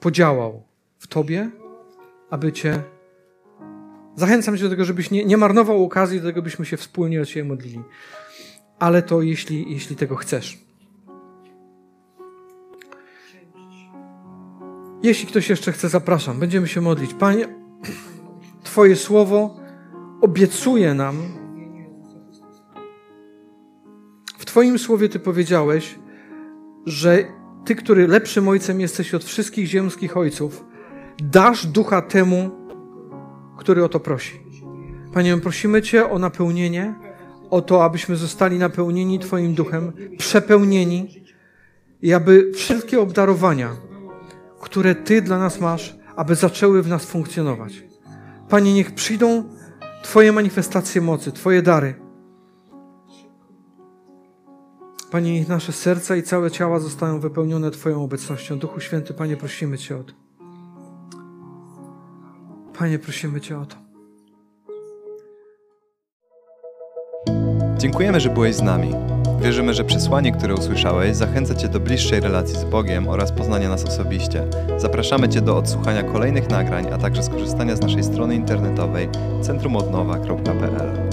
[0.00, 0.62] podziałał
[0.98, 1.50] w Tobie,
[2.30, 2.82] aby Cię.
[4.16, 7.24] Zachęcam Cię do tego, żebyś nie, nie marnował okazji do tego, byśmy się wspólnie o
[7.24, 7.82] Ciebie modlili.
[8.78, 10.58] Ale to jeśli, jeśli tego chcesz.
[15.02, 16.38] Jeśli ktoś jeszcze chce, zapraszam.
[16.38, 17.14] Będziemy się modlić.
[17.14, 17.48] Panie,
[18.62, 19.60] Twoje słowo
[20.20, 21.22] obiecuje nam
[24.38, 25.98] w Twoim słowie Ty powiedziałeś,
[26.86, 27.24] że
[27.68, 30.64] Ty, który lepszym ojcem jesteś od wszystkich ziemskich ojców,
[31.22, 32.50] dasz ducha temu,
[33.58, 34.40] który o to prosi.
[35.12, 36.94] Panie, my prosimy Cię o napełnienie,
[37.50, 41.24] o to, abyśmy zostali napełnieni Twoim duchem, przepełnieni
[42.02, 43.76] i aby wszystkie obdarowania,
[44.60, 47.84] które Ty dla nas masz, aby zaczęły w nas funkcjonować.
[48.48, 49.44] Panie, niech przyjdą
[50.02, 52.07] Twoje manifestacje mocy, Twoje dary.
[55.10, 58.58] Panie, nasze serca i całe ciała zostają wypełnione Twoją obecnością.
[58.58, 60.12] Duchu Święty, Panie, prosimy Cię o to.
[62.78, 63.76] Panie, prosimy Cię o to.
[67.78, 68.94] Dziękujemy, że byłeś z nami.
[69.40, 73.84] Wierzymy, że przesłanie, które usłyszałeś, zachęca Cię do bliższej relacji z Bogiem oraz poznania nas
[73.84, 74.44] osobiście.
[74.76, 79.08] Zapraszamy Cię do odsłuchania kolejnych nagrań, a także skorzystania z naszej strony internetowej
[79.42, 81.07] centrumodnowa.pl.